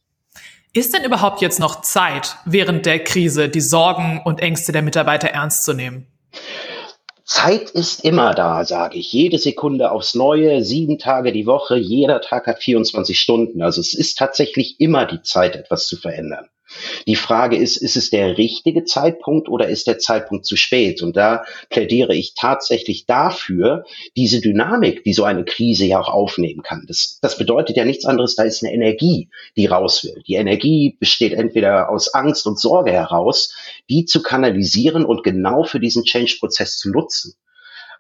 Ist 0.74 0.94
denn 0.94 1.06
überhaupt 1.06 1.42
jetzt 1.42 1.62
noch 1.62 1.82
Zeit, 1.82 2.36
während 2.44 2.86
der 2.86 3.00
Krise 3.00 3.48
die 3.48 3.62
Sorgen 3.62 4.22
und 4.26 4.42
Ängste 4.42 4.74
der 4.74 4.82
Mitarbeiter 4.82 5.30
ernst 5.30 5.64
zu 5.64 5.74
nehmen? 5.74 6.06
Zeit 7.24 7.70
ist 7.70 8.04
immer 8.04 8.34
da, 8.34 8.66
sage 8.66 8.98
ich. 8.98 9.14
Jede 9.14 9.38
Sekunde 9.38 9.92
aufs 9.92 10.16
Neue, 10.16 10.64
sieben 10.64 10.98
Tage 10.98 11.32
die 11.32 11.46
Woche, 11.46 11.78
jeder 11.78 12.22
Tag 12.22 12.48
hat 12.48 12.64
24 12.64 13.20
Stunden. 13.20 13.62
Also 13.62 13.82
es 13.82 13.94
ist 13.94 14.18
tatsächlich 14.18 14.80
immer 14.80 15.06
die 15.06 15.22
Zeit, 15.22 15.56
etwas 15.56 15.88
zu 15.88 15.96
verändern. 15.96 16.50
Die 17.08 17.16
Frage 17.16 17.58
ist, 17.58 17.78
ist 17.78 17.96
es 17.96 18.10
der 18.10 18.38
richtige 18.38 18.84
Zeitpunkt 18.84 19.50
oder 19.50 19.68
ist 19.68 19.88
der 19.88 20.00
Zeitpunkt 20.00 20.46
zu 20.46 20.56
spät? 20.56 21.02
Und 21.02 21.18
da 21.18 21.44
plädiere 21.70 22.16
ich 22.16 22.34
tatsächlich 22.36 23.06
dafür, 23.06 23.86
diese 24.16 24.42
Dynamik, 24.42 25.04
die 25.04 25.14
so 25.14 25.24
eine 25.24 25.46
Krise 25.46 25.86
ja 25.86 26.00
auch 26.00 26.10
aufnehmen 26.10 26.62
kann. 26.62 26.86
Das, 26.88 27.20
das 27.22 27.38
bedeutet 27.38 27.78
ja 27.78 27.86
nichts 27.86 28.06
anderes, 28.06 28.36
da 28.36 28.44
ist 28.44 28.64
eine 28.64 28.74
Energie, 28.74 29.30
die 29.56 29.66
raus 29.66 30.04
will. 30.04 30.22
Die 30.28 30.36
Energie 30.36 30.96
besteht 31.00 31.34
entweder 31.34 31.90
aus 31.90 32.14
Angst 32.14 32.46
und 32.46 32.60
Sorge 32.60 32.92
heraus, 32.92 33.54
die 33.90 34.06
zu 34.06 34.22
kanalisieren 34.22 35.06
und 35.06 35.24
genau 35.24 35.64
für 35.64 35.80
diesen 35.80 36.04
Change-Prozess 36.04 36.78
zu 36.78 36.92
nutzen. 36.92 37.34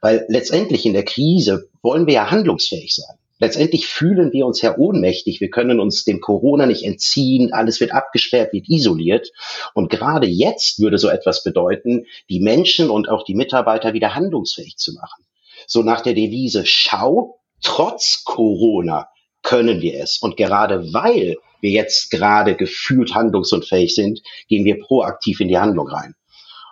Weil 0.01 0.25
letztendlich 0.29 0.85
in 0.85 0.93
der 0.93 1.03
Krise 1.03 1.69
wollen 1.81 2.07
wir 2.07 2.13
ja 2.13 2.31
handlungsfähig 2.31 2.95
sein. 2.95 3.17
Letztendlich 3.39 3.87
fühlen 3.87 4.33
wir 4.33 4.45
uns 4.45 4.61
ja 4.61 4.77
ohnmächtig. 4.77 5.39
Wir 5.39 5.49
können 5.49 5.79
uns 5.79 6.03
dem 6.03 6.19
Corona 6.19 6.65
nicht 6.65 6.83
entziehen. 6.83 7.53
Alles 7.53 7.79
wird 7.79 7.93
abgesperrt, 7.93 8.51
wird 8.51 8.67
isoliert. 8.67 9.31
Und 9.73 9.89
gerade 9.89 10.27
jetzt 10.27 10.79
würde 10.79 10.97
so 10.97 11.07
etwas 11.07 11.43
bedeuten, 11.43 12.05
die 12.29 12.41
Menschen 12.41 12.89
und 12.89 13.07
auch 13.07 13.23
die 13.23 13.35
Mitarbeiter 13.35 13.93
wieder 13.93 14.13
handlungsfähig 14.13 14.75
zu 14.75 14.93
machen. 14.93 15.23
So 15.67 15.83
nach 15.83 16.01
der 16.01 16.13
Devise, 16.13 16.65
schau, 16.65 17.39
trotz 17.61 18.23
Corona 18.25 19.07
können 19.41 19.81
wir 19.81 20.03
es. 20.03 20.17
Und 20.17 20.35
gerade 20.35 20.93
weil 20.93 21.37
wir 21.61 21.71
jetzt 21.71 22.11
gerade 22.11 22.55
gefühlt 22.55 23.15
handlungsunfähig 23.15 23.95
sind, 23.95 24.21
gehen 24.49 24.65
wir 24.65 24.81
proaktiv 24.81 25.39
in 25.39 25.47
die 25.47 25.57
Handlung 25.57 25.87
rein. 25.87 26.15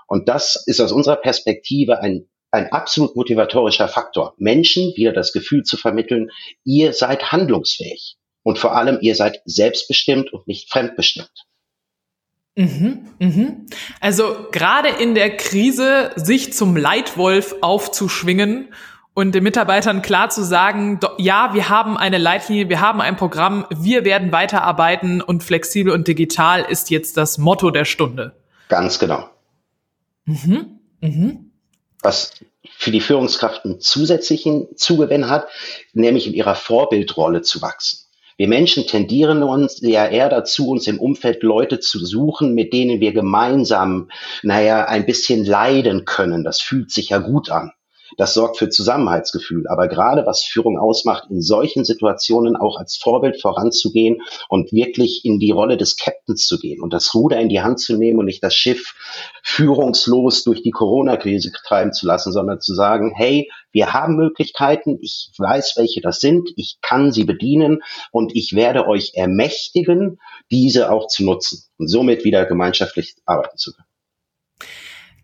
Und 0.05 0.27
das 0.27 0.63
ist 0.65 0.81
aus 0.81 0.91
unserer 0.91 1.17
Perspektive 1.17 1.99
ein 2.01 2.27
ein 2.57 2.71
absolut 2.71 3.15
motivatorischer 3.15 3.87
Faktor, 3.87 4.33
Menschen 4.37 4.93
wieder 4.95 5.13
das 5.13 5.31
Gefühl 5.31 5.63
zu 5.63 5.77
vermitteln, 5.77 6.31
ihr 6.63 6.93
seid 6.93 7.31
handlungsfähig 7.31 8.17
und 8.43 8.57
vor 8.57 8.75
allem 8.75 8.97
ihr 9.01 9.15
seid 9.15 9.41
selbstbestimmt 9.45 10.33
und 10.33 10.47
nicht 10.47 10.69
fremdbestimmt. 10.69 11.45
Mhm, 12.55 13.05
mhm. 13.19 13.67
Also 14.01 14.47
gerade 14.51 14.89
in 14.89 15.13
der 15.13 15.37
Krise 15.37 16.11
sich 16.15 16.53
zum 16.53 16.75
Leitwolf 16.75 17.55
aufzuschwingen 17.61 18.73
und 19.13 19.35
den 19.35 19.43
Mitarbeitern 19.43 20.01
klar 20.01 20.29
zu 20.29 20.43
sagen, 20.43 20.99
ja, 21.19 21.53
wir 21.53 21.69
haben 21.69 21.97
eine 21.97 22.17
Leitlinie, 22.17 22.69
wir 22.69 22.81
haben 22.81 23.01
ein 23.01 23.15
Programm, 23.15 23.67
wir 23.69 24.05
werden 24.05 24.31
weiterarbeiten 24.31 25.21
und 25.21 25.43
flexibel 25.43 25.93
und 25.93 26.07
digital 26.07 26.65
ist 26.67 26.89
jetzt 26.89 27.17
das 27.17 27.37
Motto 27.37 27.69
der 27.69 27.85
Stunde. 27.85 28.35
Ganz 28.69 28.97
genau. 28.97 29.29
Mhm, 30.25 30.79
mhm 31.01 31.46
was 32.07 32.31
für 32.77 32.91
die 32.91 33.01
Führungskraft 33.01 33.65
einen 33.65 33.81
zusätzlichen 33.81 34.77
Zugewinn 34.77 35.29
hat, 35.29 35.47
nämlich 35.91 36.25
in 36.25 36.33
ihrer 36.33 36.55
Vorbildrolle 36.55 37.41
zu 37.41 37.61
wachsen. 37.61 37.99
Wir 38.37 38.47
Menschen 38.47 38.87
tendieren 38.87 39.43
uns 39.43 39.81
ja 39.81 40.07
eher 40.07 40.29
dazu, 40.29 40.69
uns 40.69 40.87
im 40.87 40.99
Umfeld 40.99 41.43
Leute 41.43 41.79
zu 41.79 41.99
suchen, 42.05 42.53
mit 42.53 42.71
denen 42.71 43.01
wir 43.01 43.11
gemeinsam, 43.11 44.09
naja, 44.41 44.85
ein 44.85 45.05
bisschen 45.05 45.43
leiden 45.43 46.05
können. 46.05 46.43
Das 46.43 46.61
fühlt 46.61 46.91
sich 46.91 47.09
ja 47.09 47.17
gut 47.17 47.49
an. 47.49 47.71
Das 48.17 48.33
sorgt 48.33 48.57
für 48.57 48.69
Zusammenhaltsgefühl. 48.69 49.67
Aber 49.67 49.87
gerade 49.87 50.25
was 50.25 50.43
Führung 50.43 50.77
ausmacht, 50.77 51.29
in 51.29 51.41
solchen 51.41 51.85
Situationen 51.85 52.55
auch 52.55 52.77
als 52.77 52.97
Vorbild 52.97 53.39
voranzugehen 53.39 54.21
und 54.49 54.73
wirklich 54.73 55.23
in 55.23 55.39
die 55.39 55.51
Rolle 55.51 55.77
des 55.77 55.95
Captains 55.95 56.47
zu 56.47 56.59
gehen 56.59 56.81
und 56.81 56.93
das 56.93 57.13
Ruder 57.13 57.39
in 57.39 57.49
die 57.49 57.61
Hand 57.61 57.79
zu 57.79 57.95
nehmen 57.95 58.19
und 58.19 58.25
nicht 58.25 58.43
das 58.43 58.55
Schiff 58.55 58.95
führungslos 59.43 60.43
durch 60.43 60.63
die 60.63 60.71
Corona-Krise 60.71 61.51
treiben 61.51 61.93
zu 61.93 62.07
lassen, 62.07 62.33
sondern 62.33 62.59
zu 62.59 62.73
sagen, 62.73 63.13
hey, 63.15 63.49
wir 63.71 63.93
haben 63.93 64.15
Möglichkeiten, 64.15 64.97
ich 65.01 65.31
weiß, 65.37 65.75
welche 65.77 66.01
das 66.01 66.19
sind, 66.19 66.49
ich 66.55 66.79
kann 66.81 67.11
sie 67.11 67.23
bedienen 67.25 67.83
und 68.11 68.35
ich 68.35 68.53
werde 68.55 68.87
euch 68.87 69.11
ermächtigen, 69.13 70.19
diese 70.49 70.91
auch 70.91 71.07
zu 71.07 71.23
nutzen 71.23 71.63
und 71.77 71.87
somit 71.87 72.23
wieder 72.23 72.45
gemeinschaftlich 72.45 73.15
arbeiten 73.25 73.57
zu 73.57 73.73
können. 73.73 73.87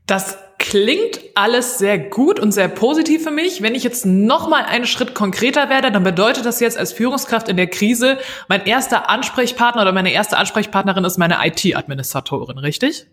Das 0.05 0.37
klingt 0.73 1.19
alles 1.35 1.77
sehr 1.77 1.99
gut 1.99 2.39
und 2.39 2.51
sehr 2.51 2.67
positiv 2.67 3.23
für 3.23 3.29
mich. 3.29 3.61
Wenn 3.61 3.75
ich 3.75 3.83
jetzt 3.83 4.07
noch 4.07 4.49
mal 4.49 4.63
einen 4.63 4.87
Schritt 4.87 5.13
konkreter 5.13 5.69
werde, 5.69 5.91
dann 5.91 6.03
bedeutet 6.03 6.47
das 6.47 6.59
jetzt 6.59 6.79
als 6.79 6.91
Führungskraft 6.91 7.47
in 7.47 7.57
der 7.57 7.67
Krise, 7.67 8.17
mein 8.47 8.65
erster 8.65 9.07
Ansprechpartner 9.07 9.83
oder 9.83 9.91
meine 9.91 10.11
erste 10.11 10.35
Ansprechpartnerin 10.35 11.05
ist 11.05 11.19
meine 11.19 11.37
IT-Administratorin, 11.45 12.57
richtig? 12.57 13.05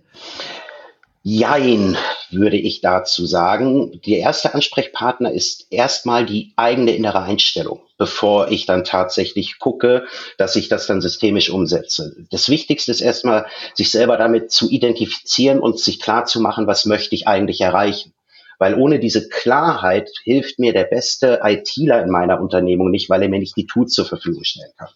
Jein, 1.23 1.99
würde 2.31 2.57
ich 2.57 2.81
dazu 2.81 3.27
sagen. 3.27 4.01
Der 4.07 4.21
erste 4.21 4.55
Ansprechpartner 4.55 5.31
ist 5.31 5.67
erstmal 5.71 6.25
die 6.25 6.55
eigene 6.57 6.93
innere 6.93 7.21
Einstellung, 7.21 7.83
bevor 7.99 8.51
ich 8.51 8.65
dann 8.65 8.85
tatsächlich 8.85 9.59
gucke, 9.59 10.07
dass 10.39 10.57
ich 10.57 10.71
das 10.71 10.87
dann 10.87 11.03
systemisch 11.03 11.51
umsetze. 11.51 12.17
Das 12.31 12.49
Wichtigste 12.49 12.91
ist 12.91 13.03
erstmal, 13.03 13.45
sich 13.75 13.91
selber 13.91 14.17
damit 14.17 14.51
zu 14.51 14.71
identifizieren 14.71 15.61
und 15.61 15.79
sich 15.79 16.01
klar 16.01 16.25
zu 16.25 16.41
machen, 16.41 16.67
was 16.67 16.87
möchte 16.87 17.15
ich 17.15 17.29
eigentlich 17.29 17.61
erreichen. 17.61 18.15
Weil 18.59 18.75
ohne 18.75 18.99
diese 18.99 19.29
Klarheit 19.29 20.11
hilft 20.23 20.59
mir 20.59 20.73
der 20.73 20.85
beste 20.85 21.41
ITler 21.43 22.03
in 22.03 22.11
meiner 22.11 22.41
Unternehmung 22.41 22.91
nicht, 22.91 23.11
weil 23.11 23.23
er 23.23 23.29
mir 23.29 23.41
nicht 23.41 23.57
die 23.57 23.67
Tools 23.67 23.93
zur 23.93 24.07
Verfügung 24.07 24.45
stellen 24.45 24.73
kann. 24.79 24.89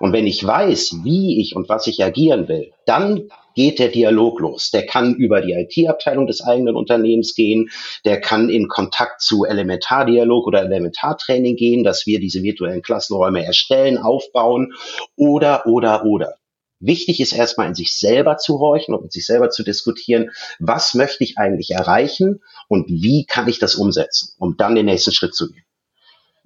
Und 0.00 0.12
wenn 0.12 0.26
ich 0.26 0.44
weiß, 0.44 1.00
wie 1.04 1.40
ich 1.40 1.56
und 1.56 1.68
was 1.68 1.86
ich 1.86 2.02
agieren 2.02 2.48
will, 2.48 2.72
dann 2.86 3.28
geht 3.54 3.78
der 3.78 3.88
Dialog 3.88 4.40
los. 4.40 4.70
Der 4.70 4.86
kann 4.86 5.14
über 5.14 5.40
die 5.40 5.52
IT-Abteilung 5.52 6.26
des 6.26 6.42
eigenen 6.42 6.76
Unternehmens 6.76 7.34
gehen, 7.34 7.70
der 8.04 8.20
kann 8.20 8.48
in 8.48 8.68
Kontakt 8.68 9.20
zu 9.20 9.44
Elementardialog 9.44 10.46
oder 10.46 10.62
Elementartraining 10.62 11.56
gehen, 11.56 11.84
dass 11.84 12.06
wir 12.06 12.20
diese 12.20 12.42
virtuellen 12.42 12.82
Klassenräume 12.82 13.44
erstellen, 13.44 13.98
aufbauen 13.98 14.74
oder, 15.16 15.66
oder, 15.66 16.04
oder. 16.04 16.34
Wichtig 16.80 17.20
ist 17.20 17.32
erstmal 17.32 17.68
in 17.68 17.74
sich 17.74 17.96
selber 17.96 18.36
zu 18.36 18.58
horchen 18.58 18.94
und 18.94 19.04
mit 19.04 19.12
sich 19.12 19.24
selber 19.24 19.48
zu 19.48 19.62
diskutieren, 19.62 20.30
was 20.58 20.94
möchte 20.94 21.24
ich 21.24 21.38
eigentlich 21.38 21.70
erreichen 21.70 22.42
und 22.68 22.88
wie 22.88 23.24
kann 23.24 23.48
ich 23.48 23.58
das 23.58 23.76
umsetzen, 23.76 24.34
um 24.38 24.56
dann 24.58 24.74
den 24.74 24.86
nächsten 24.86 25.12
Schritt 25.12 25.34
zu 25.34 25.50
gehen. 25.50 25.63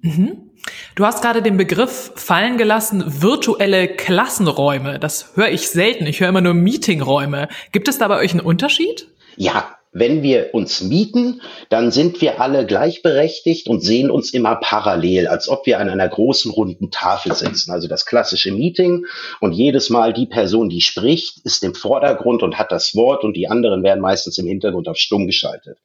Mhm. 0.01 0.49
Du 0.95 1.05
hast 1.05 1.21
gerade 1.21 1.41
den 1.41 1.57
Begriff 1.57 2.11
fallen 2.15 2.57
gelassen, 2.57 3.03
virtuelle 3.21 3.87
Klassenräume. 3.87 4.99
Das 4.99 5.31
höre 5.35 5.49
ich 5.49 5.69
selten. 5.69 6.05
Ich 6.05 6.19
höre 6.19 6.29
immer 6.29 6.41
nur 6.41 6.53
Meetingräume. 6.53 7.47
Gibt 7.71 7.87
es 7.87 7.97
da 7.97 8.07
bei 8.07 8.17
euch 8.17 8.31
einen 8.31 8.41
Unterschied? 8.41 9.07
Ja, 9.35 9.78
wenn 9.91 10.21
wir 10.21 10.53
uns 10.53 10.81
mieten, 10.81 11.41
dann 11.69 11.91
sind 11.91 12.21
wir 12.21 12.39
alle 12.39 12.65
gleichberechtigt 12.65 13.67
und 13.67 13.81
sehen 13.81 14.11
uns 14.11 14.31
immer 14.33 14.55
parallel, 14.55 15.27
als 15.27 15.49
ob 15.49 15.65
wir 15.65 15.79
an 15.79 15.89
einer 15.89 16.07
großen 16.07 16.51
runden 16.51 16.91
Tafel 16.91 17.33
sitzen. 17.33 17.71
Also 17.71 17.87
das 17.87 18.05
klassische 18.05 18.51
Meeting 18.51 19.05
und 19.39 19.53
jedes 19.53 19.89
Mal 19.89 20.13
die 20.13 20.27
Person, 20.27 20.69
die 20.69 20.81
spricht, 20.81 21.39
ist 21.43 21.63
im 21.63 21.73
Vordergrund 21.73 22.43
und 22.43 22.59
hat 22.59 22.71
das 22.71 22.95
Wort 22.95 23.23
und 23.23 23.35
die 23.35 23.47
anderen 23.47 23.81
werden 23.81 24.01
meistens 24.01 24.37
im 24.37 24.45
Hintergrund 24.45 24.87
auf 24.87 24.97
stumm 24.97 25.25
geschaltet. 25.25 25.79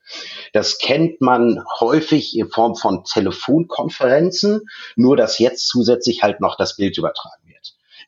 Das 0.53 0.79
kennt 0.79 1.23
man 1.23 1.65
häufig 1.81 2.37
in 2.37 2.51
Form 2.51 2.77
von 2.77 3.05
Telefonkonferenzen, 3.05 4.69
nur 4.97 5.17
dass 5.17 5.39
jetzt 5.39 5.67
zusätzlich 5.69 6.23
halt 6.23 6.41
noch 6.41 6.57
das 6.57 6.77
Bild 6.77 6.99
übertragen 6.99 7.45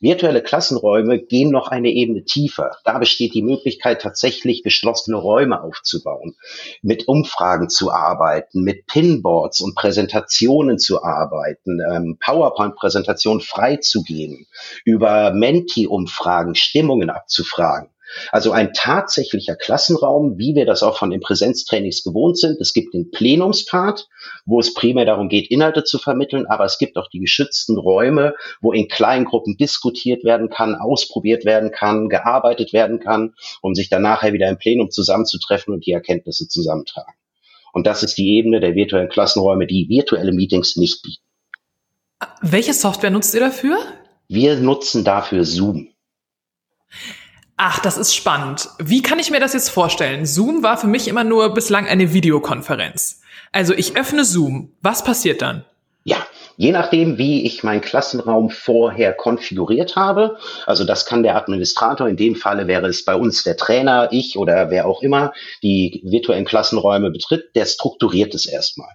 Virtuelle 0.00 0.42
Klassenräume 0.42 1.18
gehen 1.18 1.50
noch 1.50 1.68
eine 1.68 1.90
Ebene 1.90 2.24
tiefer. 2.24 2.76
Da 2.84 2.98
besteht 2.98 3.34
die 3.34 3.42
Möglichkeit, 3.42 4.02
tatsächlich 4.02 4.62
geschlossene 4.62 5.16
Räume 5.16 5.62
aufzubauen, 5.62 6.36
mit 6.82 7.08
Umfragen 7.08 7.68
zu 7.68 7.90
arbeiten, 7.92 8.62
mit 8.62 8.86
Pinboards 8.86 9.60
und 9.60 9.74
Präsentationen 9.74 10.78
zu 10.78 11.02
arbeiten, 11.02 11.80
ähm, 11.80 12.18
PowerPoint-Präsentationen 12.20 13.40
freizugeben, 13.40 14.46
über 14.84 15.32
Menti-Umfragen 15.32 16.54
Stimmungen 16.54 17.10
abzufragen. 17.10 17.88
Also 18.30 18.52
ein 18.52 18.72
tatsächlicher 18.72 19.56
Klassenraum, 19.56 20.38
wie 20.38 20.54
wir 20.54 20.66
das 20.66 20.82
auch 20.82 20.98
von 20.98 21.10
den 21.10 21.20
Präsenztrainings 21.20 22.02
gewohnt 22.02 22.38
sind. 22.38 22.60
Es 22.60 22.72
gibt 22.72 22.94
den 22.94 23.10
Plenumspart, 23.10 24.08
wo 24.44 24.60
es 24.60 24.74
primär 24.74 25.04
darum 25.04 25.28
geht, 25.28 25.50
Inhalte 25.50 25.84
zu 25.84 25.98
vermitteln, 25.98 26.46
aber 26.46 26.64
es 26.64 26.78
gibt 26.78 26.96
auch 26.96 27.08
die 27.08 27.20
geschützten 27.20 27.78
Räume, 27.78 28.34
wo 28.60 28.72
in 28.72 28.88
kleinen 28.88 29.24
Gruppen 29.24 29.56
diskutiert 29.56 30.24
werden 30.24 30.50
kann, 30.50 30.74
ausprobiert 30.74 31.44
werden 31.44 31.70
kann, 31.70 32.08
gearbeitet 32.08 32.72
werden 32.72 33.00
kann, 33.00 33.34
um 33.62 33.74
sich 33.74 33.88
dann 33.88 34.02
nachher 34.02 34.32
wieder 34.32 34.48
im 34.48 34.58
Plenum 34.58 34.90
zusammenzutreffen 34.90 35.74
und 35.74 35.86
die 35.86 35.92
Erkenntnisse 35.92 36.48
zusammentragen. 36.48 37.14
Und 37.72 37.86
das 37.86 38.02
ist 38.02 38.16
die 38.16 38.36
Ebene 38.38 38.60
der 38.60 38.74
virtuellen 38.74 39.08
Klassenräume, 39.08 39.66
die 39.66 39.88
virtuelle 39.88 40.32
Meetings 40.32 40.76
nicht 40.76 41.02
bieten. 41.02 41.22
Welche 42.40 42.72
Software 42.72 43.10
nutzt 43.10 43.34
ihr 43.34 43.40
dafür? 43.40 43.78
Wir 44.28 44.56
nutzen 44.56 45.04
dafür 45.04 45.44
Zoom. 45.44 45.90
Ach, 47.58 47.78
das 47.78 47.96
ist 47.96 48.14
spannend. 48.14 48.68
Wie 48.78 49.00
kann 49.00 49.18
ich 49.18 49.30
mir 49.30 49.40
das 49.40 49.54
jetzt 49.54 49.70
vorstellen? 49.70 50.26
Zoom 50.26 50.62
war 50.62 50.76
für 50.76 50.88
mich 50.88 51.08
immer 51.08 51.24
nur 51.24 51.54
bislang 51.54 51.86
eine 51.86 52.12
Videokonferenz. 52.12 53.22
Also 53.50 53.72
ich 53.72 53.96
öffne 53.96 54.26
Zoom. 54.26 54.72
Was 54.82 55.02
passiert 55.02 55.40
dann? 55.40 55.64
Ja, 56.04 56.18
je 56.58 56.70
nachdem, 56.70 57.16
wie 57.16 57.46
ich 57.46 57.64
meinen 57.64 57.80
Klassenraum 57.80 58.50
vorher 58.50 59.14
konfiguriert 59.14 59.96
habe. 59.96 60.36
Also 60.66 60.84
das 60.84 61.06
kann 61.06 61.22
der 61.22 61.34
Administrator, 61.34 62.06
in 62.06 62.18
dem 62.18 62.36
Falle 62.36 62.66
wäre 62.66 62.88
es 62.88 63.06
bei 63.06 63.14
uns 63.14 63.42
der 63.42 63.56
Trainer, 63.56 64.08
ich 64.12 64.36
oder 64.36 64.70
wer 64.70 64.86
auch 64.86 65.02
immer 65.02 65.32
die 65.62 66.02
virtuellen 66.04 66.44
Klassenräume 66.44 67.10
betritt, 67.10 67.56
der 67.56 67.64
strukturiert 67.64 68.34
es 68.34 68.44
erstmal. 68.44 68.90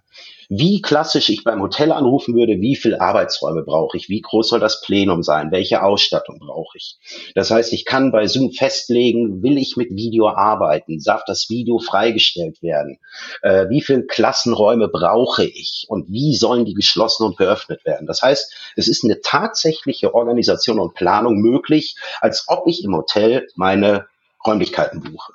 Wie 0.54 0.82
klassisch 0.82 1.30
ich 1.30 1.46
beim 1.46 1.62
Hotel 1.62 1.94
anrufen 1.94 2.36
würde, 2.36 2.60
wie 2.60 2.76
viel 2.76 2.96
Arbeitsräume 2.96 3.64
brauche 3.64 3.96
ich, 3.96 4.10
wie 4.10 4.20
groß 4.20 4.50
soll 4.50 4.60
das 4.60 4.82
Plenum 4.82 5.24
sein, 5.24 5.50
welche 5.50 5.82
Ausstattung 5.82 6.40
brauche 6.40 6.78
ich. 6.78 6.98
Das 7.36 7.52
heißt, 7.52 7.72
ich 7.72 7.86
kann 7.86 8.12
bei 8.12 8.28
Zoom 8.28 8.52
festlegen, 8.52 9.42
will 9.44 9.58
ich 9.58 9.78
mit 9.78 9.92
Video 9.92 10.28
arbeiten, 10.28 11.02
darf 11.06 11.24
das 11.26 11.50
Video 11.50 11.80
freigestellt 11.80 12.62
werden, 12.62 13.00
äh, 13.44 13.70
wie 13.70 13.80
viele 13.80 14.06
Klassenräume 14.06 14.90
brauche 14.90 15.46
ich 15.46 15.86
und 15.88 16.10
wie 16.10 16.36
sollen 16.36 16.66
die 16.66 16.74
geschlossen 16.74 17.26
und 17.26 17.38
geöffnet 17.38 17.86
werden. 17.86 18.06
Das 18.06 18.22
heißt, 18.22 18.54
es 18.76 18.90
ist 18.90 19.06
eine 19.06 19.22
tatsächliche 19.22 20.14
Organisation 20.14 20.82
und 20.82 20.96
Planung 20.96 21.38
möglich, 21.40 21.96
als 22.20 22.44
ob 22.48 22.68
ich 22.68 22.84
im 22.84 22.94
Hotel 22.94 23.48
meine 23.56 24.08
Räumlichkeiten 24.46 25.02
buche. 25.02 25.32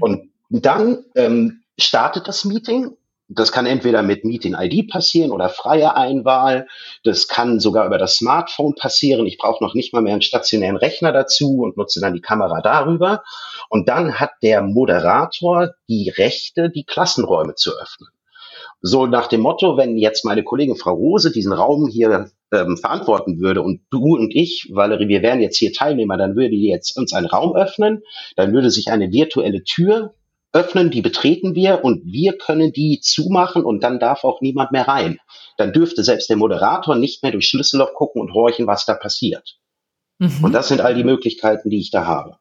Und 0.00 0.32
dann 0.50 1.04
ähm, 1.14 1.62
startet 1.78 2.26
das 2.26 2.44
Meeting. 2.44 2.96
Das 3.34 3.52
kann 3.52 3.66
entweder 3.66 4.02
mit 4.02 4.24
Meeting 4.24 4.54
ID 4.58 4.90
passieren 4.90 5.30
oder 5.30 5.48
freie 5.48 5.96
Einwahl. 5.96 6.66
Das 7.04 7.28
kann 7.28 7.60
sogar 7.60 7.86
über 7.86 7.98
das 7.98 8.16
Smartphone 8.16 8.74
passieren. 8.74 9.26
Ich 9.26 9.38
brauche 9.38 9.62
noch 9.64 9.74
nicht 9.74 9.92
mal 9.92 10.02
mehr 10.02 10.12
einen 10.12 10.22
stationären 10.22 10.76
Rechner 10.76 11.12
dazu 11.12 11.62
und 11.62 11.76
nutze 11.76 12.00
dann 12.00 12.14
die 12.14 12.20
Kamera 12.20 12.60
darüber. 12.60 13.22
Und 13.68 13.88
dann 13.88 14.20
hat 14.20 14.32
der 14.42 14.62
Moderator 14.62 15.70
die 15.88 16.10
Rechte, 16.10 16.70
die 16.70 16.84
Klassenräume 16.84 17.54
zu 17.54 17.70
öffnen. 17.72 18.08
So 18.80 19.06
nach 19.06 19.28
dem 19.28 19.40
Motto, 19.40 19.76
wenn 19.76 19.96
jetzt 19.96 20.24
meine 20.24 20.42
Kollegin 20.42 20.76
Frau 20.76 20.92
Rose 20.92 21.30
diesen 21.30 21.52
Raum 21.52 21.88
hier 21.88 22.30
ähm, 22.52 22.76
verantworten 22.76 23.40
würde 23.40 23.62
und 23.62 23.80
du 23.90 24.16
und 24.16 24.34
ich, 24.34 24.70
Valerie, 24.72 25.08
wir 25.08 25.22
wären 25.22 25.40
jetzt 25.40 25.56
hier 25.56 25.72
Teilnehmer, 25.72 26.16
dann 26.16 26.34
würde 26.34 26.50
die 26.50 26.68
jetzt 26.68 26.96
uns 26.96 27.12
einen 27.12 27.26
Raum 27.26 27.54
öffnen, 27.54 28.02
dann 28.36 28.52
würde 28.52 28.70
sich 28.70 28.88
eine 28.90 29.12
virtuelle 29.12 29.62
Tür 29.62 30.14
öffnen, 30.52 30.90
die 30.90 31.02
betreten 31.02 31.54
wir 31.54 31.84
und 31.84 32.04
wir 32.04 32.36
können 32.36 32.72
die 32.72 33.00
zumachen 33.00 33.64
und 33.64 33.82
dann 33.82 33.98
darf 33.98 34.24
auch 34.24 34.40
niemand 34.40 34.72
mehr 34.72 34.86
rein. 34.86 35.18
Dann 35.56 35.72
dürfte 35.72 36.04
selbst 36.04 36.28
der 36.28 36.36
Moderator 36.36 36.94
nicht 36.94 37.22
mehr 37.22 37.32
durch 37.32 37.48
Schlüsselloch 37.48 37.94
gucken 37.94 38.20
und 38.20 38.34
horchen, 38.34 38.66
was 38.66 38.84
da 38.84 38.94
passiert. 38.94 39.56
Mhm. 40.18 40.44
Und 40.44 40.52
das 40.52 40.68
sind 40.68 40.80
all 40.80 40.94
die 40.94 41.04
Möglichkeiten, 41.04 41.70
die 41.70 41.80
ich 41.80 41.90
da 41.90 42.06
habe. 42.06 42.36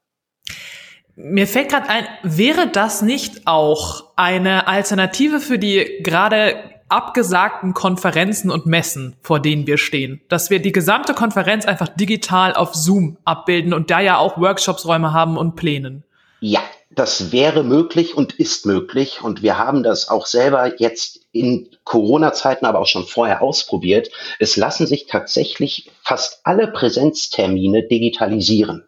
Mir 1.16 1.48
fällt 1.48 1.70
gerade 1.70 1.90
ein, 1.90 2.06
wäre 2.24 2.68
das 2.68 3.02
nicht 3.02 3.46
auch 3.46 4.12
eine 4.16 4.68
Alternative 4.68 5.40
für 5.40 5.60
die 5.60 6.00
gerade 6.04 6.56
abgesagten 6.90 7.74
Konferenzen 7.74 8.52
und 8.52 8.66
Messen, 8.66 9.16
vor 9.22 9.40
denen 9.40 9.66
wir 9.66 9.78
stehen? 9.78 10.22
Dass 10.28 10.50
wir 10.50 10.62
die 10.62 10.74
gesamte 10.74 11.14
Konferenz 11.14 11.66
einfach 11.66 11.88
digital 11.88 12.54
auf 12.54 12.76
Zoom 12.76 13.18
abbilden 13.24 13.74
und 13.74 13.90
da 13.90 14.02
ja 14.02 14.18
auch 14.18 14.38
Workshopsräume 14.38 15.14
haben 15.14 15.38
und 15.38 15.56
Plänen. 15.56 16.04
Ja, 16.42 16.62
das 16.94 17.32
wäre 17.32 17.64
möglich 17.64 18.16
und 18.16 18.34
ist 18.34 18.66
möglich. 18.66 19.22
Und 19.22 19.42
wir 19.42 19.58
haben 19.58 19.84
das 19.84 20.10
auch 20.10 20.26
selber 20.26 20.80
jetzt 20.80 21.22
in 21.32 21.70
Corona-Zeiten, 21.84 22.66
aber 22.66 22.80
auch 22.80 22.88
schon 22.88 23.06
vorher 23.06 23.42
ausprobiert. 23.42 24.10
Es 24.40 24.58
lassen 24.58 24.88
sich 24.88 25.08
tatsächlich 25.08 25.90
fast 26.04 26.42
alle 26.44 26.68
Präsenztermine 26.68 27.88
digitalisieren. 27.88 28.88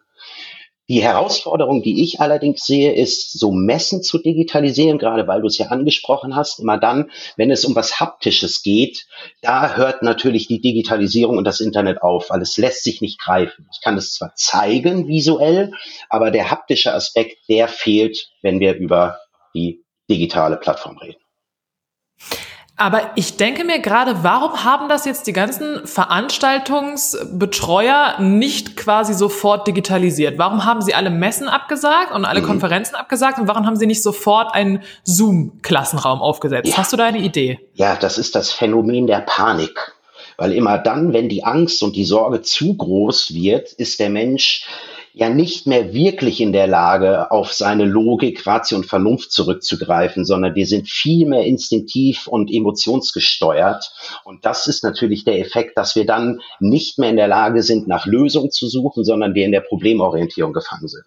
Die 0.88 1.02
Herausforderung, 1.02 1.82
die 1.82 2.02
ich 2.02 2.20
allerdings 2.20 2.66
sehe, 2.66 2.92
ist, 2.92 3.38
so 3.38 3.52
Messen 3.52 4.02
zu 4.02 4.18
digitalisieren, 4.18 4.98
gerade 4.98 5.26
weil 5.26 5.40
du 5.40 5.46
es 5.46 5.56
ja 5.56 5.68
angesprochen 5.68 6.36
hast, 6.36 6.60
immer 6.60 6.76
dann, 6.76 7.10
wenn 7.36 7.50
es 7.50 7.64
um 7.64 7.74
was 7.74 8.00
Haptisches 8.00 8.62
geht, 8.62 9.06
da 9.40 9.76
hört 9.76 10.02
natürlich 10.02 10.46
die 10.46 10.60
Digitalisierung 10.60 11.38
und 11.38 11.44
das 11.44 11.60
Internet 11.60 12.02
auf, 12.02 12.28
weil 12.28 12.42
es 12.42 12.58
lässt 12.58 12.84
sich 12.84 13.00
nicht 13.00 13.18
greifen. 13.18 13.66
Ich 13.72 13.80
kann 13.80 13.96
es 13.96 14.12
zwar 14.12 14.34
zeigen 14.34 15.08
visuell, 15.08 15.72
aber 16.10 16.30
der 16.30 16.50
haptische 16.50 16.92
Aspekt, 16.92 17.38
der 17.48 17.68
fehlt, 17.68 18.28
wenn 18.42 18.60
wir 18.60 18.74
über 18.74 19.20
die 19.54 19.84
digitale 20.10 20.58
Plattform 20.58 20.98
reden. 20.98 21.20
Aber 22.76 23.12
ich 23.14 23.36
denke 23.36 23.62
mir 23.62 23.78
gerade, 23.78 24.24
warum 24.24 24.64
haben 24.64 24.88
das 24.88 25.04
jetzt 25.04 25.28
die 25.28 25.32
ganzen 25.32 25.86
Veranstaltungsbetreuer 25.86 28.16
nicht 28.18 28.76
quasi 28.76 29.14
sofort 29.14 29.68
digitalisiert? 29.68 30.38
Warum 30.38 30.64
haben 30.64 30.82
sie 30.82 30.92
alle 30.92 31.10
Messen 31.10 31.48
abgesagt 31.48 32.10
und 32.12 32.24
alle 32.24 32.40
mhm. 32.40 32.46
Konferenzen 32.46 32.96
abgesagt 32.96 33.38
und 33.38 33.46
warum 33.46 33.64
haben 33.64 33.76
sie 33.76 33.86
nicht 33.86 34.02
sofort 34.02 34.52
einen 34.54 34.82
Zoom-Klassenraum 35.04 36.20
aufgesetzt? 36.20 36.70
Ja. 36.70 36.78
Hast 36.78 36.92
du 36.92 36.96
da 36.96 37.04
eine 37.04 37.18
Idee? 37.18 37.60
Ja, 37.74 37.94
das 37.94 38.18
ist 38.18 38.34
das 38.34 38.50
Phänomen 38.50 39.06
der 39.06 39.20
Panik. 39.20 39.92
Weil 40.36 40.52
immer 40.52 40.78
dann, 40.78 41.12
wenn 41.12 41.28
die 41.28 41.44
Angst 41.44 41.80
und 41.84 41.94
die 41.94 42.04
Sorge 42.04 42.42
zu 42.42 42.76
groß 42.76 43.34
wird, 43.34 43.72
ist 43.72 44.00
der 44.00 44.10
Mensch 44.10 44.66
ja 45.14 45.28
nicht 45.28 45.68
mehr 45.68 45.94
wirklich 45.94 46.40
in 46.40 46.52
der 46.52 46.66
Lage, 46.66 47.30
auf 47.30 47.52
seine 47.52 47.84
Logik, 47.84 48.44
Ratio 48.46 48.76
und 48.76 48.86
Vernunft 48.86 49.30
zurückzugreifen, 49.30 50.24
sondern 50.24 50.56
wir 50.56 50.66
sind 50.66 50.88
viel 50.88 51.26
mehr 51.26 51.44
instinktiv 51.44 52.26
und 52.26 52.52
emotionsgesteuert. 52.52 53.92
Und 54.24 54.44
das 54.44 54.66
ist 54.66 54.82
natürlich 54.82 55.24
der 55.24 55.38
Effekt, 55.38 55.78
dass 55.78 55.94
wir 55.94 56.04
dann 56.04 56.40
nicht 56.58 56.98
mehr 56.98 57.10
in 57.10 57.16
der 57.16 57.28
Lage 57.28 57.62
sind, 57.62 57.86
nach 57.86 58.06
Lösungen 58.06 58.50
zu 58.50 58.66
suchen, 58.66 59.04
sondern 59.04 59.34
wir 59.34 59.46
in 59.46 59.52
der 59.52 59.60
Problemorientierung 59.60 60.52
gefangen 60.52 60.88
sind. 60.88 61.06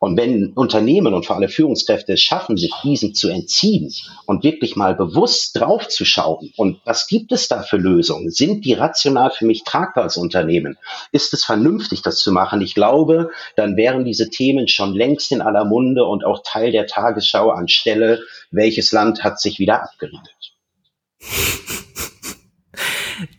Und 0.00 0.16
wenn 0.16 0.54
Unternehmen 0.54 1.12
und 1.12 1.26
vor 1.26 1.36
allem 1.36 1.50
Führungskräfte 1.50 2.14
es 2.14 2.22
schaffen, 2.22 2.56
sich 2.56 2.72
diesen 2.82 3.14
zu 3.14 3.28
entziehen 3.28 3.92
und 4.24 4.42
wirklich 4.42 4.74
mal 4.74 4.94
bewusst 4.94 5.60
draufzuschauen, 5.60 6.54
und 6.56 6.80
was 6.86 7.06
gibt 7.06 7.32
es 7.32 7.48
da 7.48 7.62
für 7.62 7.76
Lösungen? 7.76 8.30
Sind 8.30 8.64
die 8.64 8.72
rational 8.72 9.30
für 9.30 9.44
mich 9.44 9.62
tragbar 9.62 10.04
als 10.04 10.16
Unternehmen? 10.16 10.78
Ist 11.12 11.34
es 11.34 11.44
vernünftig, 11.44 12.00
das 12.00 12.16
zu 12.16 12.32
machen? 12.32 12.62
Ich 12.62 12.74
glaube, 12.74 13.30
dann 13.56 13.76
wären 13.76 14.06
diese 14.06 14.30
Themen 14.30 14.68
schon 14.68 14.94
längst 14.94 15.32
in 15.32 15.42
aller 15.42 15.66
Munde 15.66 16.06
und 16.06 16.24
auch 16.24 16.42
Teil 16.42 16.72
der 16.72 16.86
Tagesschau 16.86 17.50
anstelle, 17.50 18.20
welches 18.50 18.92
Land 18.92 19.22
hat 19.22 19.38
sich 19.38 19.58
wieder 19.58 19.82
abgeriegelt. 19.82 20.54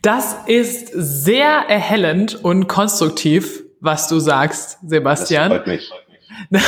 Das 0.04 0.36
ist 0.46 0.90
sehr 0.94 1.66
erhellend 1.68 2.36
und 2.46 2.68
konstruktiv, 2.68 3.64
was 3.80 4.08
du 4.08 4.20
sagst, 4.20 4.78
Sebastian. 4.88 5.50
Das 5.50 5.58
freut 5.58 5.68
mich. 5.68 5.92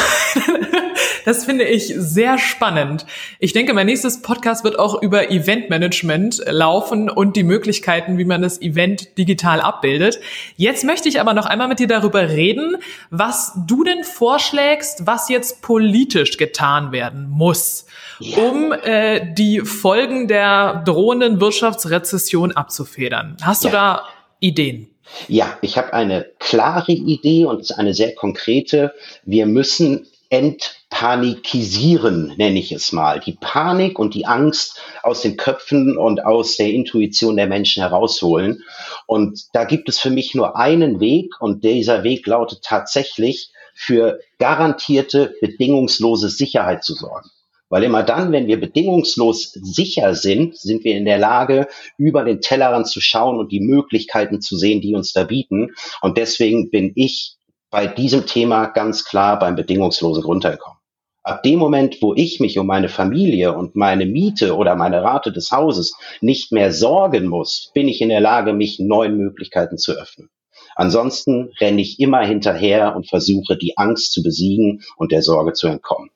Das 1.25 1.45
finde 1.45 1.63
ich 1.63 1.93
sehr 1.95 2.37
spannend. 2.37 3.05
Ich 3.39 3.53
denke, 3.53 3.73
mein 3.73 3.85
nächstes 3.85 4.21
Podcast 4.21 4.63
wird 4.63 4.77
auch 4.77 5.01
über 5.01 5.31
Eventmanagement 5.31 6.41
laufen 6.47 7.09
und 7.09 7.35
die 7.35 7.43
Möglichkeiten, 7.43 8.17
wie 8.17 8.25
man 8.25 8.41
das 8.41 8.61
Event 8.61 9.17
digital 9.17 9.61
abbildet. 9.61 10.19
Jetzt 10.57 10.83
möchte 10.83 11.07
ich 11.07 11.21
aber 11.21 11.33
noch 11.33 11.45
einmal 11.45 11.67
mit 11.67 11.79
dir 11.79 11.87
darüber 11.87 12.29
reden, 12.29 12.77
was 13.09 13.53
du 13.67 13.83
denn 13.83 14.03
vorschlägst, 14.03 15.07
was 15.07 15.29
jetzt 15.29 15.61
politisch 15.61 16.37
getan 16.37 16.91
werden 16.91 17.29
muss, 17.29 17.85
ja. 18.19 18.37
um 18.39 18.73
äh, 18.73 19.33
die 19.33 19.61
Folgen 19.61 20.27
der 20.27 20.83
drohenden 20.85 21.39
Wirtschaftsrezession 21.39 22.51
abzufedern. 22.51 23.37
Hast 23.41 23.63
du 23.63 23.69
ja. 23.69 23.73
da 23.73 24.03
Ideen? 24.39 24.92
Ja, 25.27 25.57
ich 25.61 25.77
habe 25.77 25.93
eine 25.93 26.25
klare 26.39 26.91
Idee 26.91 27.45
und 27.45 27.77
eine 27.77 27.93
sehr 27.93 28.15
konkrete. 28.15 28.93
Wir 29.23 29.45
müssen 29.45 30.07
entpanikisieren, 30.29 32.33
nenne 32.37 32.57
ich 32.57 32.71
es 32.71 32.91
mal. 32.91 33.19
Die 33.19 33.37
Panik 33.39 33.99
und 33.99 34.15
die 34.15 34.25
Angst 34.25 34.81
aus 35.03 35.21
den 35.21 35.37
Köpfen 35.37 35.95
und 35.97 36.25
aus 36.25 36.57
der 36.57 36.71
Intuition 36.71 37.37
der 37.37 37.45
Menschen 37.45 37.83
herausholen. 37.83 38.63
Und 39.05 39.43
da 39.53 39.65
gibt 39.65 39.89
es 39.89 39.99
für 39.99 40.09
mich 40.09 40.33
nur 40.33 40.57
einen 40.57 40.99
Weg 40.99 41.39
und 41.39 41.63
dieser 41.63 42.03
Weg 42.03 42.25
lautet 42.25 42.63
tatsächlich 42.63 43.51
für 43.75 44.19
garantierte, 44.39 45.35
bedingungslose 45.39 46.29
Sicherheit 46.29 46.83
zu 46.83 46.95
sorgen. 46.95 47.29
Weil 47.73 47.85
immer 47.85 48.03
dann, 48.03 48.31
wenn 48.31 48.45
wir 48.45 48.59
bedingungslos 48.59 49.51
sicher 49.53 50.13
sind, 50.13 50.55
sind 50.55 50.83
wir 50.83 50.95
in 50.95 51.05
der 51.05 51.17
Lage, 51.17 51.65
über 51.97 52.23
den 52.23 52.39
Tellerrand 52.39 52.87
zu 52.87 53.01
schauen 53.01 53.39
und 53.39 53.51
die 53.51 53.61
Möglichkeiten 53.61 54.41
zu 54.41 54.57
sehen, 54.57 54.79
die 54.79 54.93
uns 54.93 55.11
da 55.11 55.23
bieten. 55.23 55.71
Und 55.99 56.19
deswegen 56.19 56.69
bin 56.69 56.91
ich 56.93 57.35
bei 57.71 57.87
diesem 57.87 58.27
Thema 58.27 58.67
ganz 58.67 59.05
klar 59.05 59.39
beim 59.39 59.55
bedingungslosen 59.55 60.21
Grundeinkommen. 60.21 60.77
Ab 61.23 61.41
dem 61.41 61.57
Moment, 61.57 61.99
wo 61.99 62.13
ich 62.13 62.39
mich 62.39 62.59
um 62.59 62.67
meine 62.67 62.89
Familie 62.89 63.57
und 63.57 63.75
meine 63.75 64.05
Miete 64.05 64.55
oder 64.55 64.75
meine 64.75 65.01
Rate 65.01 65.31
des 65.31 65.49
Hauses 65.49 65.95
nicht 66.21 66.51
mehr 66.51 66.71
sorgen 66.71 67.25
muss, 67.25 67.71
bin 67.73 67.87
ich 67.87 68.01
in 68.01 68.09
der 68.09 68.21
Lage, 68.21 68.53
mich 68.53 68.77
neuen 68.77 69.17
Möglichkeiten 69.17 69.79
zu 69.79 69.93
öffnen. 69.93 70.29
Ansonsten 70.75 71.49
renne 71.59 71.81
ich 71.81 71.99
immer 71.99 72.23
hinterher 72.23 72.95
und 72.95 73.09
versuche, 73.09 73.57
die 73.57 73.79
Angst 73.79 74.13
zu 74.13 74.21
besiegen 74.21 74.83
und 74.95 75.11
der 75.11 75.23
Sorge 75.23 75.53
zu 75.53 75.65
entkommen. 75.65 76.11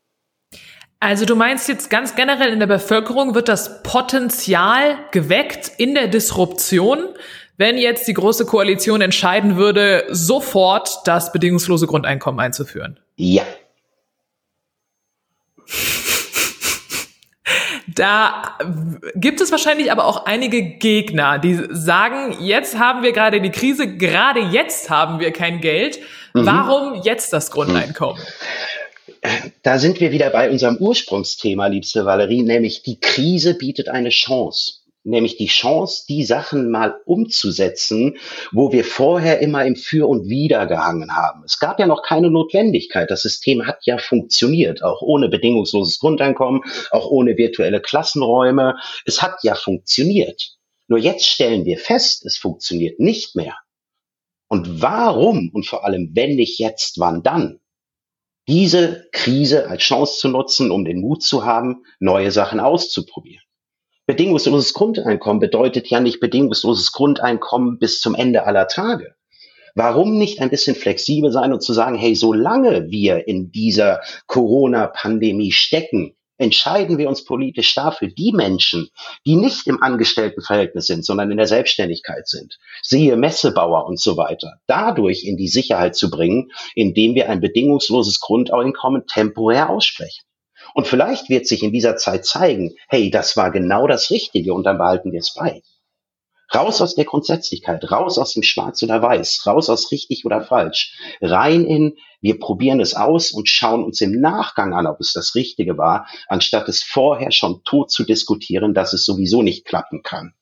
Also 0.99 1.25
du 1.25 1.36
meinst 1.36 1.67
jetzt 1.67 1.89
ganz 1.89 2.15
generell 2.15 2.51
in 2.51 2.60
der 2.60 2.67
Bevölkerung 2.67 3.36
wird 3.36 3.49
das 3.49 3.83
Potenzial 3.83 4.97
geweckt 5.12 5.71
in 5.77 5.93
der 5.93 6.07
Disruption, 6.07 7.10
wenn 7.57 7.77
jetzt 7.77 8.07
die 8.07 8.13
Große 8.13 8.45
Koalition 8.45 9.01
entscheiden 9.01 9.57
würde, 9.57 10.05
sofort 10.10 11.01
das 11.05 11.31
bedingungslose 11.31 11.86
Grundeinkommen 11.88 12.39
einzuführen? 12.39 12.99
Ja. 13.15 13.43
Da 17.89 18.57
gibt 19.15 19.41
es 19.41 19.49
wahrscheinlich 19.49 19.91
aber 19.91 20.05
auch 20.05 20.25
einige 20.25 20.62
Gegner, 20.62 21.39
die 21.39 21.60
sagen, 21.69 22.36
jetzt 22.41 22.77
haben 22.77 23.01
wir 23.01 23.12
gerade 23.12 23.41
die 23.41 23.49
Krise, 23.49 23.95
gerade 23.95 24.41
jetzt 24.41 24.89
haben 24.89 25.19
wir 25.19 25.31
kein 25.31 25.62
Geld. 25.62 25.97
Mhm. 26.33 26.45
Warum 26.45 27.01
jetzt 27.03 27.33
das 27.33 27.49
Grundeinkommen? 27.49 28.21
Da 29.67 29.80
sind 29.80 29.99
wir 29.99 30.13
wieder 30.13 30.30
bei 30.30 30.49
unserem 30.49 30.77
Ursprungsthema, 30.77 31.67
liebste 31.67 32.06
Valerie, 32.06 32.41
nämlich 32.41 32.84
die 32.84 33.01
Krise 33.01 33.53
bietet 33.53 33.89
eine 33.89 34.12
Chance. 34.12 34.75
nämlich 35.03 35.38
die 35.38 35.47
Chance, 35.47 36.03
die 36.08 36.23
Sachen 36.23 36.69
mal 36.69 36.95
umzusetzen, 37.06 38.17
wo 38.51 38.71
wir 38.71 38.84
vorher 38.84 39.39
immer 39.39 39.65
im 39.65 39.75
Für 39.75 40.08
und 40.08 40.30
Wider 40.30 40.67
gehangen 40.67 41.15
haben. 41.15 41.43
Es 41.45 41.60
gab 41.60 41.80
ja 41.80 41.88
noch 41.88 42.03
keine 42.03 42.30
Notwendigkeit. 42.30 43.10
Das 43.10 43.21
System 43.21 43.65
hat 43.65 43.80
ja 43.86 43.97
funktioniert, 43.97 44.84
auch 44.84 45.01
ohne 45.01 45.30
bedingungsloses 45.30 45.99
Grundeinkommen, 45.99 46.62
auch 46.91 47.10
ohne 47.10 47.38
virtuelle 47.38 47.82
Klassenräume. 47.82 48.75
Es 49.06 49.21
hat 49.21 49.38
ja 49.43 49.56
funktioniert. 49.56 50.56
Nur 50.88 50.99
jetzt 50.99 51.25
stellen 51.25 51.65
wir 51.65 51.77
fest, 51.77 52.25
es 52.25 52.38
funktioniert 52.38 52.99
nicht 52.99 53.36
mehr. 53.36 53.56
Und 54.49 54.82
warum 54.82 55.49
und 55.53 55.65
vor 55.65 55.86
allem, 55.86 56.12
wenn 56.13 56.36
nicht 56.36 56.60
jetzt, 56.60 56.99
wann 56.99 57.23
dann? 57.23 57.60
Diese 58.47 59.07
Krise 59.12 59.69
als 59.69 59.83
Chance 59.83 60.19
zu 60.19 60.29
nutzen, 60.29 60.71
um 60.71 60.86
den 60.86 61.01
Mut 61.01 61.21
zu 61.21 61.45
haben, 61.45 61.83
neue 61.99 62.31
Sachen 62.31 62.60
auszuprobieren. 62.60 63.43
Bedingungsloses 64.05 64.73
Grundeinkommen 64.73 65.41
bedeutet 65.41 65.88
ja 65.88 65.99
nicht 65.99 66.21
bedingungsloses 66.21 66.93
Grundeinkommen 66.93 67.77
bis 67.77 67.99
zum 67.99 68.15
Ende 68.15 68.45
aller 68.45 68.69
Tage. 68.69 69.15
Warum 69.75 70.17
nicht 70.17 70.39
ein 70.39 70.49
bisschen 70.49 70.75
flexibel 70.75 71.31
sein 71.31 71.53
und 71.53 71.62
zu 71.62 71.71
sagen, 71.71 71.97
hey, 71.97 72.15
solange 72.15 72.89
wir 72.89 73.27
in 73.27 73.51
dieser 73.51 74.01
Corona-Pandemie 74.25 75.51
stecken, 75.51 76.16
entscheiden 76.38 76.97
wir 76.97 77.10
uns 77.10 77.23
politisch 77.23 77.73
dafür, 77.73 78.10
die 78.10 78.32
Menschen, 78.32 78.89
die 79.26 79.36
nicht 79.36 79.67
im 79.67 79.82
Angestelltenverhältnis 79.82 80.88
sind, 80.88 81.06
sondern 81.06 81.32
in 81.32 81.38
der 81.38 81.47
Selbstständigkeit 81.47 82.28
sind, 82.28 82.60
siehe 82.82 83.15
Messebauer 83.17 83.86
und 83.86 84.00
so 84.00 84.17
weiter, 84.17 84.60
dadurch 84.67 85.23
in 85.23 85.38
die 85.38 85.47
Sicherheit 85.47 85.95
zu 85.95 86.10
bringen, 86.10 86.52
indem 86.76 87.15
wir 87.15 87.30
ein 87.30 87.41
bedingungsloses 87.41 88.19
Grundeinkommen 88.19 89.06
temporär 89.08 89.69
aussprechen. 89.69 90.23
Und 90.73 90.88
vielleicht 90.88 91.30
wird 91.30 91.47
sich 91.47 91.63
in 91.63 91.71
dieser 91.71 91.97
Zeit 91.97 92.26
zeigen, 92.26 92.76
hey, 92.88 93.10
das 93.10 93.38
war 93.38 93.52
genau 93.52 93.88
das 93.88 94.12
Richtige 94.12 94.54
und 94.54 94.63
dann 94.63 94.78
behalten 94.78 95.12
wir 95.12 95.19
es 95.19 95.34
bei. 95.34 95.62
Raus 96.53 96.81
aus 96.81 96.95
der 96.95 97.05
Grundsätzlichkeit, 97.05 97.91
raus 97.91 98.17
aus 98.17 98.33
dem 98.33 98.43
Schwarz 98.43 98.81
oder 98.83 99.01
Weiß, 99.01 99.45
raus 99.45 99.69
aus 99.69 99.91
richtig 99.91 100.25
oder 100.25 100.41
falsch, 100.41 100.97
rein 101.21 101.65
in, 101.65 101.97
wir 102.21 102.39
probieren 102.39 102.79
es 102.79 102.95
aus 102.95 103.31
und 103.31 103.49
schauen 103.49 103.83
uns 103.83 104.01
im 104.01 104.19
Nachgang 104.19 104.73
an, 104.73 104.88
ob 104.88 104.99
es 104.99 105.13
das 105.13 105.36
Richtige 105.36 105.77
war, 105.77 106.07
anstatt 106.27 106.67
es 106.69 106.83
vorher 106.83 107.31
schon 107.31 107.63
tot 107.63 107.91
zu 107.91 108.03
diskutieren, 108.03 108.73
dass 108.73 108.93
es 108.93 109.03
sowieso 109.05 109.41
nicht 109.41 109.65
klappen 109.65 110.03
kann. 110.03 110.33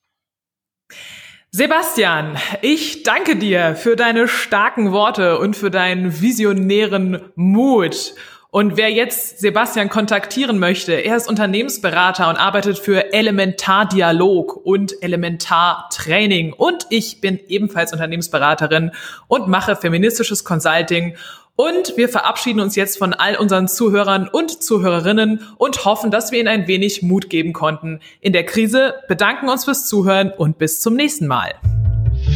Sebastian, 1.50 2.36
ich 2.60 3.02
danke 3.02 3.36
dir 3.36 3.76
für 3.76 3.96
deine 3.96 4.28
starken 4.28 4.92
Worte 4.92 5.38
und 5.38 5.56
für 5.56 5.70
deinen 5.70 6.20
visionären 6.20 7.32
Mut. 7.34 8.14
Und 8.56 8.78
wer 8.78 8.90
jetzt 8.90 9.40
Sebastian 9.40 9.90
kontaktieren 9.90 10.58
möchte, 10.58 10.94
er 10.94 11.14
ist 11.14 11.28
Unternehmensberater 11.28 12.30
und 12.30 12.36
arbeitet 12.36 12.78
für 12.78 13.12
Elementar 13.12 13.86
Dialog 13.86 14.56
und 14.64 14.94
Elementar 15.02 15.90
Training. 15.92 16.54
Und 16.54 16.86
ich 16.88 17.20
bin 17.20 17.38
ebenfalls 17.48 17.92
Unternehmensberaterin 17.92 18.92
und 19.28 19.46
mache 19.46 19.76
feministisches 19.76 20.42
Consulting. 20.42 21.16
Und 21.54 21.98
wir 21.98 22.08
verabschieden 22.08 22.60
uns 22.60 22.76
jetzt 22.76 22.96
von 22.96 23.12
all 23.12 23.36
unseren 23.36 23.68
Zuhörern 23.68 24.26
und 24.26 24.62
Zuhörerinnen 24.62 25.42
und 25.58 25.84
hoffen, 25.84 26.10
dass 26.10 26.32
wir 26.32 26.40
ihnen 26.40 26.48
ein 26.48 26.66
wenig 26.66 27.02
Mut 27.02 27.28
geben 27.28 27.52
konnten 27.52 28.00
in 28.22 28.32
der 28.32 28.46
Krise, 28.46 28.94
bedanken 29.06 29.50
uns 29.50 29.66
fürs 29.66 29.86
Zuhören 29.86 30.32
und 30.34 30.56
bis 30.56 30.80
zum 30.80 30.94
nächsten 30.94 31.26
Mal. 31.26 31.52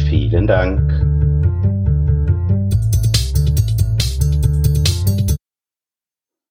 Vielen 0.07 0.45
Dank. 0.45 1.10